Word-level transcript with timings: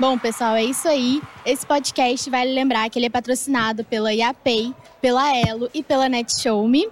Bom, 0.00 0.16
pessoal, 0.16 0.54
é 0.54 0.62
isso 0.62 0.86
aí. 0.86 1.20
Esse 1.44 1.66
podcast 1.66 2.30
vai 2.30 2.46
lembrar 2.46 2.88
que 2.88 2.96
ele 3.00 3.06
é 3.06 3.10
patrocinado 3.10 3.82
pela 3.82 4.14
IAPay, 4.14 4.72
pela 5.02 5.36
Elo 5.36 5.68
e 5.74 5.82
pela 5.82 6.08
NetShowme. 6.08 6.88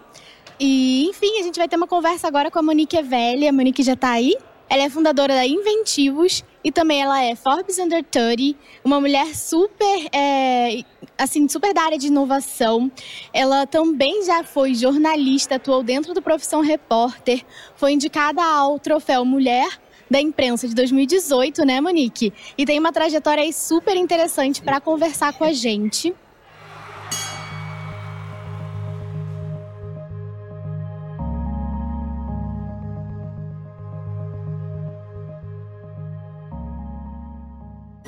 E, 0.58 1.07
enfim, 1.08 1.39
a 1.39 1.45
gente 1.45 1.57
vai 1.57 1.69
ter 1.69 1.77
uma 1.77 1.87
conversa 1.87 2.27
agora 2.27 2.50
com 2.50 2.58
a 2.58 2.63
Monique 2.63 3.00
Velha. 3.03 3.50
A 3.50 3.53
Monique 3.53 3.84
já 3.84 3.95
tá 3.95 4.11
aí? 4.11 4.37
Ela 4.69 4.83
é 4.83 4.91
fundadora 4.91 5.34
da 5.34 5.47
Inventivos 5.47 6.42
e 6.65 6.73
também 6.73 7.00
ela 7.00 7.23
é 7.23 7.37
Forbes 7.37 7.79
Under 7.79 8.03
30, 8.03 8.58
uma 8.84 9.00
mulher 9.00 9.36
super, 9.36 10.09
é, 10.12 10.82
assim, 11.16 11.48
super 11.48 11.73
da 11.73 11.82
área 11.82 11.98
de 11.98 12.09
inovação. 12.09 12.91
Ela 13.32 13.68
também 13.68 14.25
já 14.25 14.43
foi 14.43 14.75
jornalista, 14.75 15.54
atuou 15.54 15.84
dentro 15.84 16.12
do 16.12 16.20
Profissão 16.20 16.61
Repórter, 16.61 17.45
foi 17.77 17.93
indicada 17.93 18.43
ao 18.43 18.80
troféu 18.80 19.25
Mulher 19.25 19.86
da 20.11 20.20
imprensa 20.20 20.68
de 20.68 20.75
2018, 20.75 21.64
né, 21.64 21.80
Monique? 21.80 22.32
E 22.57 22.64
tem 22.64 22.79
uma 22.79 22.93
trajetória 22.93 23.43
aí 23.43 23.52
super 23.52 23.96
interessante 23.96 24.63
para 24.63 24.80
conversar 24.80 25.32
com 25.32 25.44
a 25.44 25.53
gente. 25.53 26.14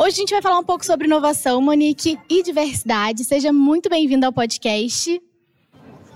Hoje 0.00 0.14
a 0.14 0.20
gente 0.20 0.30
vai 0.30 0.40
falar 0.40 0.58
um 0.60 0.64
pouco 0.64 0.86
sobre 0.86 1.06
inovação, 1.06 1.60
Monique, 1.60 2.16
e 2.30 2.42
diversidade. 2.42 3.24
Seja 3.24 3.52
muito 3.52 3.90
bem-vinda 3.90 4.28
ao 4.28 4.32
podcast. 4.32 5.20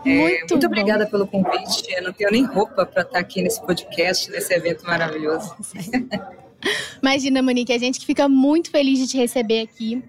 É, 0.05 0.09
muito, 0.09 0.51
muito 0.51 0.67
obrigada 0.67 1.07
pelo 1.07 1.27
convite. 1.27 1.93
Eu 1.95 2.03
não 2.03 2.13
tenho 2.13 2.31
nem 2.31 2.45
roupa 2.45 2.85
para 2.85 3.03
estar 3.03 3.19
aqui 3.19 3.43
nesse 3.43 3.65
podcast, 3.65 4.31
nesse 4.31 4.53
evento 4.55 4.85
maravilhoso. 4.85 5.55
Imagina, 7.03 7.43
Monique, 7.43 7.73
a 7.73 7.79
gente 7.79 7.99
que 7.99 8.07
fica 8.07 8.29
muito 8.29 8.71
feliz 8.71 8.99
de 8.99 9.09
te 9.09 9.17
receber 9.17 9.63
aqui. 9.63 10.03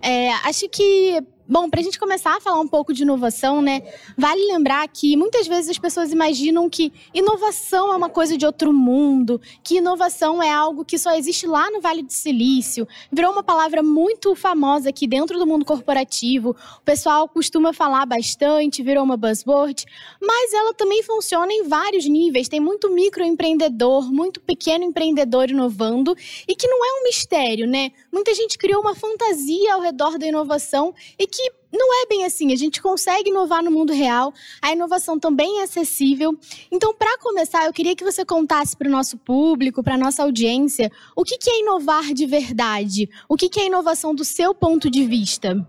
É, 0.00 0.30
acho 0.44 0.68
que 0.68 1.20
Bom, 1.48 1.70
para 1.70 1.78
a 1.78 1.82
gente 1.82 1.96
começar 1.96 2.36
a 2.36 2.40
falar 2.40 2.58
um 2.58 2.66
pouco 2.66 2.92
de 2.92 3.02
inovação, 3.02 3.62
né? 3.62 3.80
Vale 4.18 4.44
lembrar 4.46 4.88
que 4.88 5.16
muitas 5.16 5.46
vezes 5.46 5.70
as 5.70 5.78
pessoas 5.78 6.10
imaginam 6.10 6.68
que 6.68 6.92
inovação 7.14 7.92
é 7.92 7.96
uma 7.96 8.08
coisa 8.08 8.36
de 8.36 8.44
outro 8.44 8.72
mundo, 8.72 9.40
que 9.62 9.76
inovação 9.76 10.42
é 10.42 10.50
algo 10.50 10.84
que 10.84 10.98
só 10.98 11.14
existe 11.14 11.46
lá 11.46 11.70
no 11.70 11.80
Vale 11.80 12.02
do 12.02 12.12
Silício. 12.12 12.88
Virou 13.12 13.30
uma 13.30 13.44
palavra 13.44 13.80
muito 13.80 14.34
famosa 14.34 14.88
aqui 14.88 15.06
dentro 15.06 15.38
do 15.38 15.46
mundo 15.46 15.64
corporativo. 15.64 16.56
O 16.78 16.82
pessoal 16.84 17.28
costuma 17.28 17.72
falar 17.72 18.04
bastante, 18.06 18.82
virou 18.82 19.04
uma 19.04 19.16
buzzword, 19.16 19.84
mas 20.20 20.52
ela 20.52 20.74
também 20.74 21.04
funciona 21.04 21.52
em 21.52 21.62
vários 21.68 22.06
níveis. 22.06 22.48
Tem 22.48 22.58
muito 22.58 22.90
microempreendedor, 22.90 24.12
muito 24.12 24.40
pequeno 24.40 24.82
empreendedor 24.82 25.48
inovando 25.48 26.16
e 26.48 26.56
que 26.56 26.66
não 26.66 26.84
é 26.84 27.00
um 27.00 27.04
mistério, 27.04 27.68
né? 27.68 27.92
Muita 28.12 28.34
gente 28.34 28.58
criou 28.58 28.80
uma 28.80 28.96
fantasia 28.96 29.74
ao 29.74 29.80
redor 29.80 30.18
da 30.18 30.26
inovação 30.26 30.92
e 31.16 31.26
que 31.26 31.35
não 31.72 32.02
é 32.02 32.06
bem 32.06 32.24
assim. 32.24 32.52
A 32.52 32.56
gente 32.56 32.80
consegue 32.80 33.30
inovar 33.30 33.62
no 33.62 33.70
mundo 33.70 33.92
real, 33.92 34.32
a 34.60 34.72
inovação 34.72 35.18
também 35.18 35.60
é 35.60 35.64
acessível. 35.64 36.38
Então, 36.70 36.94
para 36.94 37.18
começar, 37.18 37.66
eu 37.66 37.72
queria 37.72 37.94
que 37.94 38.04
você 38.04 38.24
contasse 38.24 38.76
para 38.76 38.88
o 38.88 38.90
nosso 38.90 39.16
público, 39.16 39.82
para 39.82 39.94
a 39.94 39.98
nossa 39.98 40.22
audiência, 40.22 40.90
o 41.14 41.24
que, 41.24 41.38
é 41.48 41.60
inovar 41.60 42.12
de 42.12 42.26
verdade? 42.26 43.08
O 43.28 43.36
que, 43.36 43.48
que 43.48 43.60
é 43.60 43.66
inovação 43.66 44.14
do 44.14 44.24
seu 44.24 44.54
ponto 44.54 44.90
de 44.90 45.06
vista? 45.06 45.66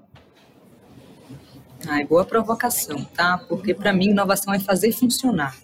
Ai, 1.88 2.04
boa 2.06 2.26
provocação, 2.26 3.04
tá? 3.04 3.38
Porque 3.38 3.74
para 3.74 3.94
mim, 3.94 4.10
inovação 4.10 4.54
é 4.54 4.60
fazer 4.60 4.92
funcionar. 4.92 5.56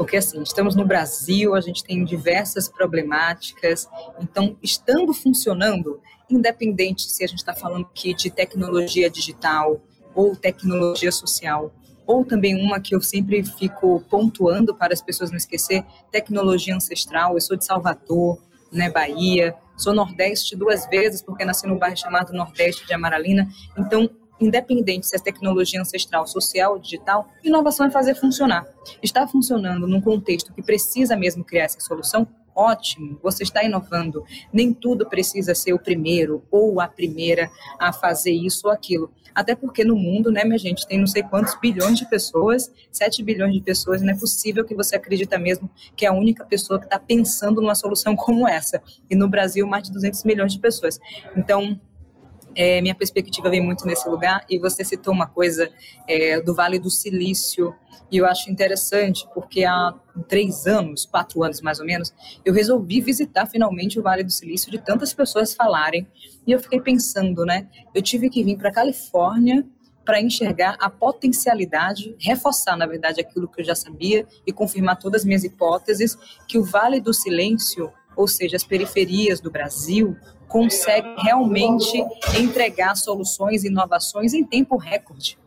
Porque 0.00 0.16
assim, 0.16 0.42
estamos 0.42 0.74
no 0.74 0.86
Brasil, 0.86 1.54
a 1.54 1.60
gente 1.60 1.84
tem 1.84 2.02
diversas 2.06 2.70
problemáticas, 2.70 3.86
então, 4.18 4.56
estando 4.62 5.12
funcionando, 5.12 6.00
independente 6.30 7.02
se 7.02 7.22
a 7.22 7.26
gente 7.26 7.40
está 7.40 7.52
falando 7.52 7.84
aqui 7.84 8.14
de 8.14 8.30
tecnologia 8.30 9.10
digital 9.10 9.78
ou 10.14 10.34
tecnologia 10.34 11.12
social, 11.12 11.70
ou 12.06 12.24
também 12.24 12.56
uma 12.56 12.80
que 12.80 12.94
eu 12.94 13.02
sempre 13.02 13.44
fico 13.44 14.02
pontuando 14.08 14.74
para 14.74 14.94
as 14.94 15.02
pessoas 15.02 15.30
não 15.30 15.36
esquecer, 15.36 15.84
tecnologia 16.10 16.74
ancestral. 16.74 17.34
Eu 17.34 17.40
sou 17.42 17.54
de 17.54 17.66
Salvador, 17.66 18.40
né, 18.72 18.88
Bahia, 18.88 19.54
sou 19.76 19.92
nordeste 19.92 20.56
duas 20.56 20.86
vezes 20.86 21.20
porque 21.20 21.44
nasci 21.44 21.66
no 21.66 21.78
bairro 21.78 21.98
chamado 21.98 22.32
Nordeste 22.32 22.86
de 22.86 22.94
Amaralina. 22.94 23.46
Então, 23.76 24.08
independente 24.40 25.06
se 25.06 25.16
é 25.16 25.18
tecnologia 25.18 25.80
ancestral, 25.80 26.26
social 26.26 26.72
ou 26.72 26.78
digital, 26.78 27.28
inovação 27.44 27.86
é 27.86 27.90
fazer 27.90 28.14
funcionar. 28.14 28.66
Está 29.02 29.26
funcionando 29.26 29.86
num 29.86 30.00
contexto 30.00 30.52
que 30.52 30.62
precisa 30.62 31.16
mesmo 31.16 31.44
criar 31.44 31.64
essa 31.64 31.80
solução, 31.80 32.26
ótimo, 32.54 33.18
você 33.22 33.42
está 33.42 33.64
inovando. 33.64 34.24
Nem 34.52 34.72
tudo 34.72 35.08
precisa 35.08 35.54
ser 35.54 35.72
o 35.72 35.78
primeiro 35.78 36.44
ou 36.50 36.80
a 36.80 36.88
primeira 36.88 37.50
a 37.78 37.92
fazer 37.92 38.32
isso 38.32 38.66
ou 38.66 38.72
aquilo. 38.72 39.10
Até 39.34 39.54
porque 39.54 39.84
no 39.84 39.96
mundo, 39.96 40.30
né, 40.30 40.44
minha 40.44 40.58
gente, 40.58 40.86
tem 40.86 40.98
não 40.98 41.06
sei 41.06 41.22
quantos 41.22 41.54
bilhões 41.54 41.98
de 41.98 42.08
pessoas, 42.08 42.70
7 42.90 43.22
bilhões 43.22 43.54
de 43.54 43.60
pessoas, 43.60 44.02
não 44.02 44.12
é 44.12 44.16
possível 44.16 44.64
que 44.64 44.74
você 44.74 44.96
acredita 44.96 45.38
mesmo 45.38 45.70
que 45.94 46.04
é 46.04 46.08
a 46.08 46.12
única 46.12 46.44
pessoa 46.44 46.78
que 46.78 46.86
está 46.86 46.98
pensando 46.98 47.60
numa 47.60 47.74
solução 47.74 48.16
como 48.16 48.48
essa. 48.48 48.82
E 49.08 49.14
no 49.14 49.28
Brasil, 49.28 49.66
mais 49.66 49.84
de 49.84 49.92
200 49.92 50.24
milhões 50.24 50.52
de 50.52 50.58
pessoas. 50.58 50.98
Então, 51.36 51.80
é, 52.60 52.78
minha 52.82 52.94
perspectiva 52.94 53.48
vem 53.48 53.62
muito 53.62 53.86
nesse 53.86 54.06
lugar 54.06 54.44
e 54.46 54.58
você 54.58 54.84
citou 54.84 55.14
uma 55.14 55.26
coisa 55.26 55.70
é, 56.06 56.42
do 56.42 56.54
Vale 56.54 56.78
do 56.78 56.90
Silício 56.90 57.74
e 58.12 58.18
eu 58.18 58.26
acho 58.26 58.50
interessante 58.50 59.26
porque 59.32 59.64
há 59.64 59.94
três 60.28 60.66
anos, 60.66 61.06
quatro 61.06 61.42
anos 61.42 61.62
mais 61.62 61.80
ou 61.80 61.86
menos, 61.86 62.12
eu 62.44 62.52
resolvi 62.52 63.00
visitar 63.00 63.46
finalmente 63.46 63.98
o 63.98 64.02
Vale 64.02 64.22
do 64.22 64.30
Silício 64.30 64.70
de 64.70 64.76
tantas 64.76 65.14
pessoas 65.14 65.54
falarem 65.54 66.06
e 66.46 66.52
eu 66.52 66.60
fiquei 66.60 66.78
pensando, 66.78 67.46
né? 67.46 67.66
Eu 67.94 68.02
tive 68.02 68.28
que 68.28 68.44
vir 68.44 68.58
para 68.58 68.70
Califórnia 68.70 69.66
para 70.04 70.20
enxergar 70.20 70.76
a 70.78 70.90
potencialidade, 70.90 72.14
reforçar, 72.20 72.76
na 72.76 72.86
verdade, 72.86 73.22
aquilo 73.22 73.48
que 73.48 73.62
eu 73.62 73.64
já 73.64 73.74
sabia 73.74 74.26
e 74.46 74.52
confirmar 74.52 74.98
todas 74.98 75.22
as 75.22 75.26
minhas 75.26 75.44
hipóteses, 75.44 76.18
que 76.46 76.58
o 76.58 76.64
Vale 76.64 77.00
do 77.00 77.14
Silêncio, 77.14 77.90
ou 78.14 78.28
seja, 78.28 78.56
as 78.56 78.64
periferias 78.64 79.40
do 79.40 79.50
Brasil, 79.50 80.14
consegue 80.50 81.08
realmente 81.22 82.04
entregar 82.36 82.96
soluções 82.96 83.64
e 83.64 83.68
inovações 83.68 84.34
em 84.34 84.44
tempo 84.44 84.76
recorde. 84.76 85.38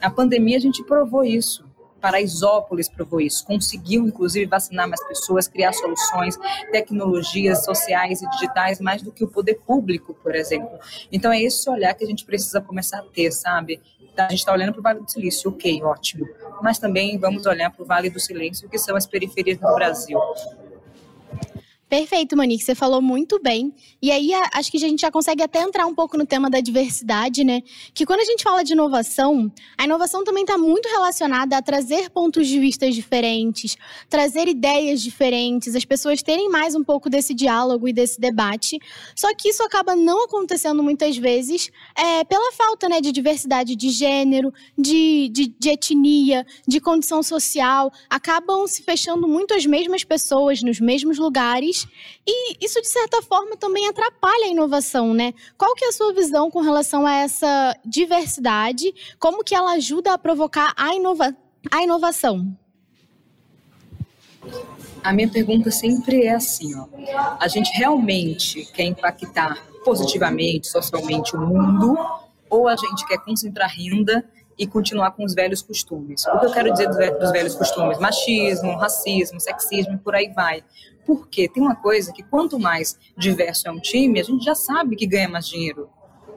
A 0.00 0.10
pandemia 0.10 0.58
a 0.58 0.60
gente 0.60 0.84
provou 0.84 1.24
isso. 1.24 1.66
Paraisópolis 2.00 2.88
provou 2.88 3.20
isso, 3.20 3.44
conseguiu 3.44 4.06
inclusive 4.06 4.46
vacinar 4.46 4.86
mais 4.86 5.04
pessoas, 5.08 5.48
criar 5.48 5.72
soluções, 5.72 6.38
tecnologias 6.70 7.64
sociais 7.64 8.22
e 8.22 8.30
digitais 8.30 8.80
mais 8.80 9.02
do 9.02 9.10
que 9.10 9.24
o 9.24 9.28
poder 9.28 9.54
público, 9.66 10.14
por 10.22 10.36
exemplo. 10.36 10.78
Então 11.10 11.32
é 11.32 11.42
esse 11.42 11.68
olhar 11.68 11.92
que 11.94 12.04
a 12.04 12.06
gente 12.06 12.24
precisa 12.24 12.60
começar 12.60 13.00
a 13.00 13.02
ter, 13.02 13.32
sabe? 13.32 13.80
Tá, 14.14 14.26
a 14.26 14.30
gente 14.30 14.40
está 14.40 14.52
olhando 14.52 14.72
para 14.72 14.80
o 14.80 14.82
Vale 14.82 15.00
do 15.00 15.10
Silício, 15.10 15.50
ok, 15.50 15.82
ótimo. 15.82 16.28
Mas 16.62 16.78
também 16.78 17.18
vamos 17.18 17.46
olhar 17.46 17.70
para 17.70 17.82
o 17.82 17.86
Vale 17.86 18.10
do 18.10 18.20
Silêncio, 18.20 18.68
que 18.68 18.78
são 18.78 18.94
as 18.94 19.06
periferias 19.06 19.58
do 19.58 19.74
Brasil. 19.74 20.20
Perfeito, 21.88 22.36
Monique, 22.36 22.62
você 22.62 22.74
falou 22.74 23.00
muito 23.00 23.40
bem. 23.40 23.72
E 24.02 24.10
aí, 24.10 24.30
acho 24.52 24.70
que 24.70 24.76
a 24.76 24.80
gente 24.80 25.00
já 25.00 25.10
consegue 25.10 25.42
até 25.42 25.62
entrar 25.62 25.86
um 25.86 25.94
pouco 25.94 26.18
no 26.18 26.26
tema 26.26 26.50
da 26.50 26.60
diversidade, 26.60 27.42
né? 27.42 27.62
Que 27.94 28.04
quando 28.04 28.20
a 28.20 28.24
gente 28.24 28.42
fala 28.42 28.62
de 28.62 28.74
inovação, 28.74 29.50
a 29.78 29.84
inovação 29.84 30.22
também 30.22 30.42
está 30.42 30.58
muito 30.58 30.86
relacionada 30.86 31.56
a 31.56 31.62
trazer 31.62 32.10
pontos 32.10 32.46
de 32.46 32.60
vista 32.60 32.90
diferentes, 32.90 33.74
trazer 34.06 34.48
ideias 34.48 35.00
diferentes, 35.00 35.74
as 35.74 35.84
pessoas 35.86 36.22
terem 36.22 36.50
mais 36.50 36.74
um 36.74 36.84
pouco 36.84 37.08
desse 37.08 37.32
diálogo 37.32 37.88
e 37.88 37.92
desse 37.92 38.20
debate. 38.20 38.78
Só 39.16 39.34
que 39.34 39.48
isso 39.48 39.62
acaba 39.62 39.96
não 39.96 40.24
acontecendo 40.24 40.82
muitas 40.82 41.16
vezes 41.16 41.70
é, 41.96 42.22
pela 42.24 42.52
falta 42.52 42.86
né, 42.86 43.00
de 43.00 43.10
diversidade 43.10 43.74
de 43.74 43.88
gênero, 43.88 44.52
de, 44.76 45.30
de, 45.30 45.54
de 45.58 45.70
etnia, 45.70 46.46
de 46.66 46.80
condição 46.80 47.22
social. 47.22 47.90
Acabam 48.10 48.66
se 48.66 48.82
fechando 48.82 49.26
muito 49.26 49.54
as 49.54 49.64
mesmas 49.64 50.04
pessoas 50.04 50.62
nos 50.62 50.78
mesmos 50.78 51.16
lugares 51.16 51.77
e 52.26 52.64
isso, 52.64 52.80
de 52.80 52.88
certa 52.88 53.22
forma, 53.22 53.56
também 53.56 53.86
atrapalha 53.88 54.46
a 54.46 54.48
inovação, 54.48 55.12
né? 55.12 55.34
Qual 55.56 55.74
que 55.74 55.84
é 55.84 55.88
a 55.88 55.92
sua 55.92 56.12
visão 56.12 56.50
com 56.50 56.60
relação 56.60 57.06
a 57.06 57.14
essa 57.14 57.76
diversidade? 57.84 58.94
Como 59.18 59.44
que 59.44 59.54
ela 59.54 59.72
ajuda 59.72 60.14
a 60.14 60.18
provocar 60.18 60.72
a, 60.76 60.94
inova 60.94 61.36
a 61.70 61.82
inovação? 61.82 62.56
A 65.02 65.12
minha 65.12 65.28
pergunta 65.28 65.70
sempre 65.70 66.24
é 66.24 66.34
assim, 66.34 66.74
ó. 66.74 66.86
A 67.38 67.48
gente 67.48 67.70
realmente 67.76 68.64
quer 68.72 68.84
impactar 68.84 69.56
positivamente, 69.84 70.68
socialmente 70.68 71.36
o 71.36 71.40
mundo, 71.40 71.96
ou 72.50 72.68
a 72.68 72.76
gente 72.76 73.06
quer 73.06 73.18
concentrar 73.18 73.70
renda 73.70 74.24
e 74.58 74.66
continuar 74.66 75.12
com 75.12 75.24
os 75.24 75.34
velhos 75.34 75.62
costumes. 75.62 76.26
O 76.26 76.38
que 76.40 76.46
eu 76.46 76.52
quero 76.52 76.72
dizer 76.72 76.88
dos 77.18 77.30
velhos 77.30 77.54
costumes? 77.54 77.98
Machismo, 77.98 78.76
racismo, 78.76 79.40
sexismo 79.40 79.94
e 79.94 79.98
por 79.98 80.14
aí 80.14 80.32
vai. 80.34 80.64
Porque 81.06 81.48
tem 81.48 81.62
uma 81.62 81.76
coisa 81.76 82.12
que 82.12 82.22
quanto 82.22 82.58
mais 82.58 82.98
diverso 83.16 83.68
é 83.68 83.70
um 83.70 83.80
time, 83.80 84.20
a 84.20 84.24
gente 84.24 84.44
já 84.44 84.54
sabe 84.54 84.96
que 84.96 85.06
ganha 85.06 85.28
mais 85.28 85.46
dinheiro. 85.46 85.88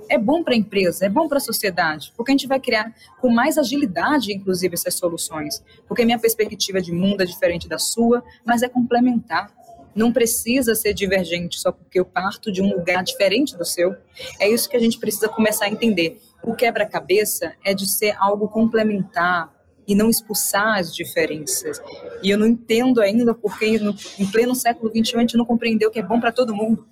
É 0.07 0.17
bom 0.17 0.43
para 0.43 0.53
a 0.53 0.57
empresa, 0.57 1.05
é 1.05 1.09
bom 1.09 1.27
para 1.27 1.37
a 1.37 1.41
sociedade, 1.41 2.11
porque 2.17 2.31
a 2.31 2.33
gente 2.33 2.47
vai 2.47 2.59
criar 2.59 2.93
com 3.19 3.29
mais 3.29 3.57
agilidade, 3.57 4.33
inclusive, 4.33 4.73
essas 4.73 4.95
soluções. 4.95 5.63
Porque 5.87 6.03
minha 6.03 6.19
perspectiva 6.19 6.81
de 6.81 6.91
mundo 6.91 7.21
é 7.21 7.25
diferente 7.25 7.67
da 7.67 7.79
sua, 7.79 8.23
mas 8.45 8.61
é 8.61 8.69
complementar. 8.69 9.49
Não 9.95 10.11
precisa 10.11 10.73
ser 10.73 10.93
divergente 10.93 11.59
só 11.59 11.71
porque 11.71 11.99
eu 11.99 12.05
parto 12.05 12.51
de 12.51 12.61
um 12.61 12.73
lugar 12.73 13.03
diferente 13.03 13.57
do 13.57 13.65
seu. 13.65 13.95
É 14.39 14.49
isso 14.49 14.69
que 14.69 14.77
a 14.77 14.79
gente 14.79 14.97
precisa 14.97 15.27
começar 15.27 15.65
a 15.65 15.69
entender. 15.69 16.21
O 16.43 16.55
quebra-cabeça 16.55 17.53
é 17.63 17.73
de 17.73 17.89
ser 17.89 18.15
algo 18.17 18.47
complementar 18.47 19.53
e 19.87 19.95
não 19.95 20.09
expulsar 20.09 20.79
as 20.79 20.95
diferenças. 20.95 21.81
E 22.23 22.29
eu 22.29 22.37
não 22.37 22.47
entendo 22.47 23.01
ainda 23.01 23.33
porque 23.33 23.77
no, 23.79 23.95
em 24.17 24.25
pleno 24.29 24.55
século 24.55 24.89
XXI 24.89 25.15
a 25.15 25.19
gente 25.19 25.37
não 25.37 25.45
compreendeu 25.45 25.91
que 25.91 25.99
é 25.99 26.03
bom 26.03 26.19
para 26.19 26.31
todo 26.31 26.55
mundo. 26.55 26.87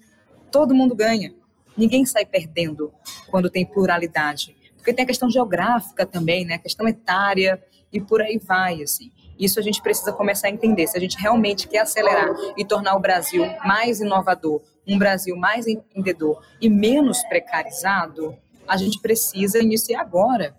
Todo 0.51 0.75
mundo 0.75 0.96
ganha. 0.96 1.34
Ninguém 1.78 2.06
sai 2.06 2.25
perdendo 2.25 2.92
quando 3.30 3.50
tem 3.50 3.66
pluralidade. 3.66 4.56
Porque 4.75 4.94
tem 4.94 5.04
a 5.04 5.07
questão 5.07 5.30
geográfica 5.30 6.06
também, 6.06 6.46
né? 6.46 6.56
A 6.56 6.60
questão 6.60 6.88
etária 6.88 7.62
e 7.92 8.00
por 8.00 8.22
aí 8.22 8.38
vai, 8.38 8.81
assim. 8.84 9.12
Isso 9.40 9.60
a 9.60 9.63
gente 9.63 9.81
precisa 9.81 10.12
começar 10.12 10.48
a 10.48 10.51
entender. 10.51 10.88
Se 10.88 10.98
a 10.98 11.00
gente 11.00 11.18
realmente 11.18 11.68
quer 11.68 11.80
acelerar 11.80 12.30
e 12.57 12.66
tornar 12.66 12.96
o 12.96 13.00
Brasil 13.00 13.46
mais 13.63 14.01
inovador, 14.01 14.62
um 14.86 14.98
Brasil 14.98 15.38
mais 15.38 15.68
empreendedor 15.68 16.44
e 16.60 16.69
menos 16.69 17.24
precarizado, 17.24 18.36
a 18.69 18.77
gente 18.77 19.01
precisa 19.01 19.60
iniciar 19.60 20.01
agora. 20.01 20.56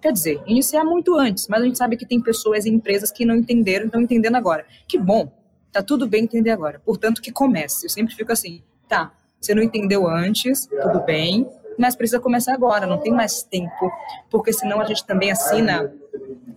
Quer 0.00 0.12
dizer, 0.12 0.40
iniciar 0.46 0.84
muito 0.84 1.16
antes, 1.16 1.48
mas 1.48 1.60
a 1.60 1.64
gente 1.64 1.76
sabe 1.76 1.96
que 1.96 2.06
tem 2.06 2.20
pessoas 2.20 2.64
e 2.64 2.70
empresas 2.70 3.10
que 3.10 3.24
não 3.24 3.34
entenderam, 3.34 3.86
estão 3.86 4.00
entendendo 4.00 4.36
agora. 4.36 4.64
Que 4.86 4.96
bom, 4.96 5.28
tá 5.72 5.82
tudo 5.82 6.06
bem 6.06 6.22
entender 6.22 6.50
agora. 6.50 6.80
Portanto, 6.84 7.20
que 7.20 7.32
comece. 7.32 7.86
Eu 7.86 7.90
sempre 7.90 8.14
fico 8.14 8.30
assim, 8.30 8.62
tá, 8.88 9.12
você 9.40 9.54
não 9.54 9.62
entendeu 9.62 10.08
antes, 10.08 10.66
tudo 10.66 11.00
bem, 11.00 11.48
mas 11.76 11.96
precisa 11.96 12.20
começar 12.20 12.54
agora, 12.54 12.86
não 12.86 12.98
tem 12.98 13.12
mais 13.12 13.42
tempo, 13.42 13.90
porque 14.30 14.52
senão 14.52 14.80
a 14.80 14.84
gente 14.84 15.04
também 15.04 15.32
assina, 15.32 15.92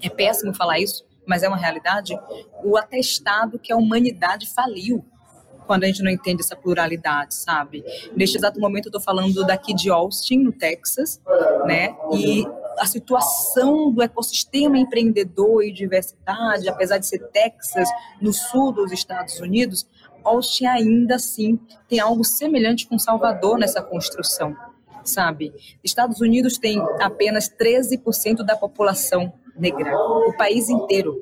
é 0.01 0.09
péssimo 0.09 0.53
falar 0.53 0.79
isso, 0.79 1.03
mas 1.25 1.41
é 1.41 1.47
uma 1.47 1.57
realidade, 1.57 2.17
o 2.63 2.77
atestado 2.77 3.57
que 3.57 3.73
a 3.73 3.77
humanidade 3.77 4.47
faliu 4.53 5.03
quando 5.71 5.85
a 5.85 5.87
gente 5.87 6.03
não 6.03 6.11
entende 6.11 6.41
essa 6.41 6.53
pluralidade, 6.53 7.33
sabe? 7.33 7.81
Neste 8.13 8.35
exato 8.37 8.59
momento 8.59 8.87
eu 8.87 8.89
estou 8.89 8.99
falando 8.99 9.45
daqui 9.45 9.73
de 9.73 9.89
Austin, 9.89 10.39
no 10.39 10.51
Texas, 10.51 11.21
né? 11.65 11.95
E 12.13 12.45
a 12.77 12.85
situação 12.85 13.89
do 13.89 14.01
ecossistema 14.01 14.77
empreendedor 14.77 15.63
e 15.63 15.71
diversidade, 15.71 16.67
apesar 16.67 16.97
de 16.97 17.07
ser 17.07 17.19
Texas, 17.29 17.87
no 18.21 18.33
sul 18.33 18.73
dos 18.73 18.91
Estados 18.91 19.39
Unidos, 19.39 19.87
Austin 20.25 20.65
ainda 20.65 21.15
assim 21.15 21.57
tem 21.87 22.01
algo 22.01 22.25
semelhante 22.25 22.85
com 22.85 22.99
Salvador 22.99 23.57
nessa 23.57 23.81
construção, 23.81 24.53
sabe? 25.05 25.53
Estados 25.81 26.19
Unidos 26.19 26.57
tem 26.57 26.81
apenas 26.99 27.49
13% 27.49 28.43
da 28.43 28.57
população 28.57 29.31
negra, 29.55 29.95
o 29.95 30.35
país 30.35 30.67
inteiro. 30.67 31.17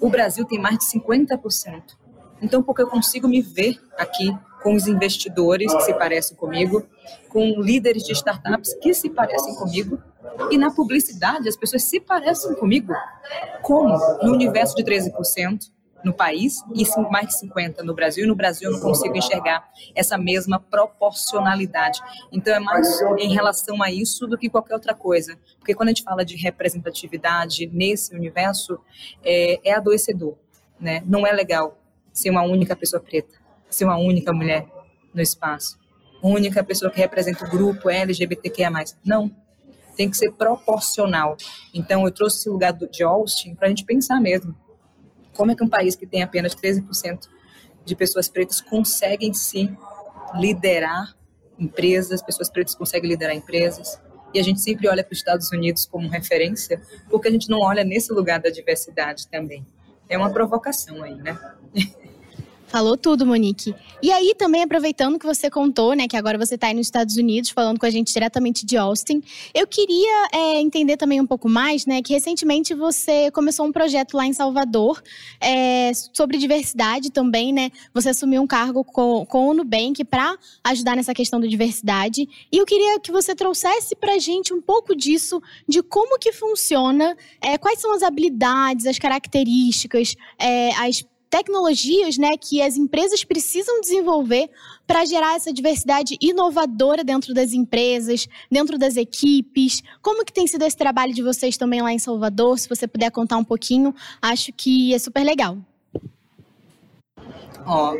O 0.00 0.10
Brasil 0.10 0.44
tem 0.44 0.58
mais 0.58 0.76
de 0.78 0.86
50%. 0.86 2.02
Então, 2.44 2.62
porque 2.62 2.82
eu 2.82 2.86
consigo 2.86 3.26
me 3.26 3.40
ver 3.40 3.80
aqui 3.96 4.30
com 4.62 4.74
os 4.74 4.86
investidores 4.86 5.72
que 5.72 5.80
se 5.80 5.94
parecem 5.94 6.36
comigo, 6.36 6.86
com 7.30 7.60
líderes 7.60 8.04
de 8.04 8.12
startups 8.12 8.74
que 8.74 8.92
se 8.92 9.08
parecem 9.08 9.54
comigo, 9.54 9.98
e 10.50 10.58
na 10.58 10.70
publicidade 10.70 11.48
as 11.48 11.56
pessoas 11.56 11.84
se 11.84 11.98
parecem 11.98 12.54
comigo. 12.54 12.92
Como? 13.62 13.96
No 14.22 14.32
universo 14.32 14.76
de 14.76 14.84
13%, 14.84 15.70
no 16.04 16.12
país 16.12 16.62
e 16.74 16.84
mais 17.10 17.28
de 17.28 17.38
50 17.38 17.82
no 17.82 17.94
Brasil. 17.94 18.24
E 18.24 18.26
no 18.26 18.34
Brasil 18.34 18.68
eu 18.68 18.74
não 18.74 18.80
consigo 18.80 19.16
enxergar 19.16 19.66
essa 19.94 20.18
mesma 20.18 20.60
proporcionalidade. 20.60 21.98
Então 22.30 22.54
é 22.54 22.60
mais 22.60 23.00
em 23.18 23.32
relação 23.32 23.82
a 23.82 23.90
isso 23.90 24.26
do 24.26 24.36
que 24.36 24.50
qualquer 24.50 24.74
outra 24.74 24.94
coisa. 24.94 25.38
Porque 25.58 25.74
quando 25.74 25.88
a 25.88 25.92
gente 25.92 26.02
fala 26.02 26.24
de 26.24 26.36
representatividade 26.36 27.66
nesse 27.72 28.14
universo, 28.14 28.78
é, 29.24 29.58
é 29.64 29.72
adoecedor. 29.72 30.34
Né? 30.78 31.02
Não 31.06 31.26
é 31.26 31.32
legal 31.32 31.78
ser 32.14 32.30
uma 32.30 32.42
única 32.42 32.74
pessoa 32.74 33.02
preta, 33.02 33.34
ser 33.68 33.84
uma 33.84 33.98
única 33.98 34.32
mulher 34.32 34.66
no 35.12 35.20
espaço, 35.20 35.78
única 36.22 36.64
pessoa 36.64 36.90
que 36.90 36.98
representa 36.98 37.44
o 37.44 37.50
grupo 37.50 37.90
LGBTQIA+. 37.90 38.70
Não, 39.04 39.30
tem 39.96 40.08
que 40.08 40.16
ser 40.16 40.32
proporcional. 40.32 41.36
Então, 41.74 42.04
eu 42.06 42.10
trouxe 42.10 42.38
esse 42.38 42.48
lugar 42.48 42.72
de 42.72 43.02
Austin 43.02 43.54
para 43.54 43.66
a 43.66 43.68
gente 43.68 43.84
pensar 43.84 44.20
mesmo. 44.20 44.54
Como 45.34 45.50
é 45.50 45.54
que 45.54 45.62
um 45.62 45.68
país 45.68 45.96
que 45.96 46.06
tem 46.06 46.22
apenas 46.22 46.54
13% 46.54 47.28
de 47.84 47.94
pessoas 47.94 48.28
pretas 48.28 48.60
conseguem 48.60 49.34
sim 49.34 49.76
liderar 50.36 51.14
empresas, 51.58 52.22
pessoas 52.22 52.48
pretas 52.48 52.74
conseguem 52.74 53.10
liderar 53.10 53.34
empresas, 53.34 54.00
e 54.32 54.40
a 54.40 54.42
gente 54.42 54.60
sempre 54.60 54.88
olha 54.88 55.04
para 55.04 55.12
os 55.12 55.18
Estados 55.18 55.52
Unidos 55.52 55.86
como 55.86 56.08
referência, 56.08 56.80
porque 57.08 57.28
a 57.28 57.30
gente 57.30 57.48
não 57.48 57.60
olha 57.60 57.84
nesse 57.84 58.12
lugar 58.12 58.40
da 58.40 58.50
diversidade 58.50 59.28
também. 59.28 59.64
É 60.08 60.18
uma 60.18 60.32
provocação 60.32 61.02
aí, 61.04 61.14
né? 61.14 61.38
Falou 62.74 62.96
tudo, 62.96 63.24
Monique. 63.24 63.72
E 64.02 64.10
aí, 64.10 64.34
também 64.36 64.64
aproveitando 64.64 65.16
que 65.16 65.24
você 65.24 65.48
contou, 65.48 65.94
né, 65.94 66.08
que 66.08 66.16
agora 66.16 66.36
você 66.36 66.56
está 66.56 66.66
aí 66.66 66.74
nos 66.74 66.88
Estados 66.88 67.16
Unidos, 67.16 67.50
falando 67.50 67.78
com 67.78 67.86
a 67.86 67.90
gente 67.90 68.12
diretamente 68.12 68.66
de 68.66 68.76
Austin, 68.76 69.22
eu 69.54 69.64
queria 69.64 70.28
é, 70.32 70.60
entender 70.60 70.96
também 70.96 71.20
um 71.20 71.26
pouco 71.26 71.48
mais, 71.48 71.86
né, 71.86 72.02
que 72.02 72.12
recentemente 72.12 72.74
você 72.74 73.30
começou 73.30 73.64
um 73.64 73.70
projeto 73.70 74.16
lá 74.16 74.26
em 74.26 74.32
Salvador 74.32 75.00
é, 75.40 75.92
sobre 76.12 76.36
diversidade 76.36 77.12
também, 77.12 77.52
né? 77.52 77.70
Você 77.94 78.08
assumiu 78.08 78.42
um 78.42 78.46
cargo 78.46 78.82
com, 78.82 79.24
com 79.24 79.50
o 79.50 79.54
Nubank 79.54 80.02
para 80.04 80.36
ajudar 80.64 80.96
nessa 80.96 81.14
questão 81.14 81.38
da 81.38 81.46
diversidade. 81.46 82.28
E 82.50 82.58
eu 82.58 82.66
queria 82.66 82.98
que 82.98 83.12
você 83.12 83.36
trouxesse 83.36 83.94
para 83.94 84.14
a 84.14 84.18
gente 84.18 84.52
um 84.52 84.60
pouco 84.60 84.96
disso, 84.96 85.40
de 85.68 85.80
como 85.80 86.18
que 86.18 86.32
funciona, 86.32 87.16
é, 87.40 87.56
quais 87.56 87.80
são 87.80 87.94
as 87.94 88.02
habilidades, 88.02 88.84
as 88.84 88.98
características, 88.98 90.16
é, 90.40 90.74
as 90.74 91.04
tecnologias 91.30 92.16
né, 92.16 92.36
que 92.36 92.62
as 92.62 92.76
empresas 92.76 93.24
precisam 93.24 93.80
desenvolver 93.80 94.48
para 94.86 95.04
gerar 95.04 95.34
essa 95.34 95.52
diversidade 95.52 96.16
inovadora 96.20 97.02
dentro 97.02 97.34
das 97.34 97.52
empresas, 97.52 98.28
dentro 98.50 98.78
das 98.78 98.96
equipes. 98.96 99.82
Como 100.00 100.24
que 100.24 100.32
tem 100.32 100.46
sido 100.46 100.62
esse 100.64 100.76
trabalho 100.76 101.12
de 101.12 101.22
vocês 101.22 101.56
também 101.56 101.82
lá 101.82 101.92
em 101.92 101.98
Salvador? 101.98 102.58
Se 102.58 102.68
você 102.68 102.86
puder 102.86 103.10
contar 103.10 103.36
um 103.36 103.44
pouquinho, 103.44 103.94
acho 104.20 104.52
que 104.52 104.94
é 104.94 104.98
super 104.98 105.24
legal. 105.24 105.58
Ó, 107.66 107.96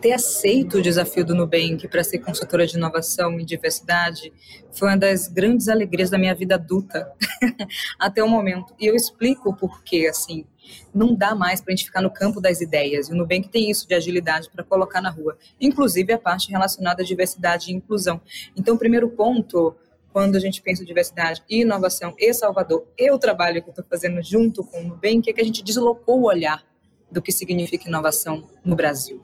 ter 0.00 0.12
aceito 0.12 0.78
o 0.78 0.82
desafio 0.82 1.24
do 1.24 1.34
Nubank 1.34 1.86
para 1.88 2.02
ser 2.02 2.20
consultora 2.20 2.66
de 2.66 2.76
inovação 2.76 3.38
e 3.38 3.44
diversidade 3.44 4.32
foi 4.72 4.88
uma 4.88 4.96
das 4.96 5.28
grandes 5.28 5.68
alegrias 5.68 6.08
da 6.08 6.16
minha 6.16 6.34
vida 6.34 6.54
adulta 6.54 7.12
até 7.98 8.22
o 8.22 8.28
momento. 8.28 8.72
E 8.80 8.86
eu 8.86 8.94
explico 8.94 9.50
o 9.50 9.54
porquê, 9.54 10.06
assim 10.08 10.46
não 10.94 11.14
dá 11.14 11.34
mais 11.34 11.60
para 11.60 11.72
a 11.72 11.76
gente 11.76 11.86
ficar 11.86 12.02
no 12.02 12.10
campo 12.10 12.40
das 12.40 12.60
ideias. 12.60 13.08
E 13.08 13.12
o 13.12 13.16
Nubank 13.16 13.48
tem 13.48 13.70
isso 13.70 13.86
de 13.86 13.94
agilidade 13.94 14.50
para 14.50 14.64
colocar 14.64 15.00
na 15.00 15.10
rua, 15.10 15.36
inclusive 15.60 16.12
a 16.12 16.18
parte 16.18 16.50
relacionada 16.50 17.02
à 17.02 17.04
diversidade 17.04 17.70
e 17.70 17.74
inclusão. 17.74 18.20
Então, 18.56 18.74
o 18.74 18.78
primeiro 18.78 19.08
ponto, 19.10 19.74
quando 20.12 20.36
a 20.36 20.40
gente 20.40 20.60
pensa 20.62 20.82
em 20.82 20.86
diversidade 20.86 21.42
e 21.48 21.62
inovação 21.62 22.14
e 22.18 22.32
Salvador, 22.34 22.86
e 22.98 23.10
o 23.10 23.18
trabalho 23.18 23.62
que 23.62 23.68
eu 23.68 23.72
estou 23.72 23.84
fazendo 23.88 24.22
junto 24.22 24.64
com 24.64 24.80
o 24.80 24.84
Nubank, 24.84 25.28
é 25.28 25.32
que 25.32 25.40
a 25.40 25.44
gente 25.44 25.62
deslocou 25.62 26.20
o 26.20 26.26
olhar 26.26 26.64
do 27.10 27.20
que 27.20 27.32
significa 27.32 27.88
inovação 27.88 28.48
no 28.64 28.76
Brasil. 28.76 29.22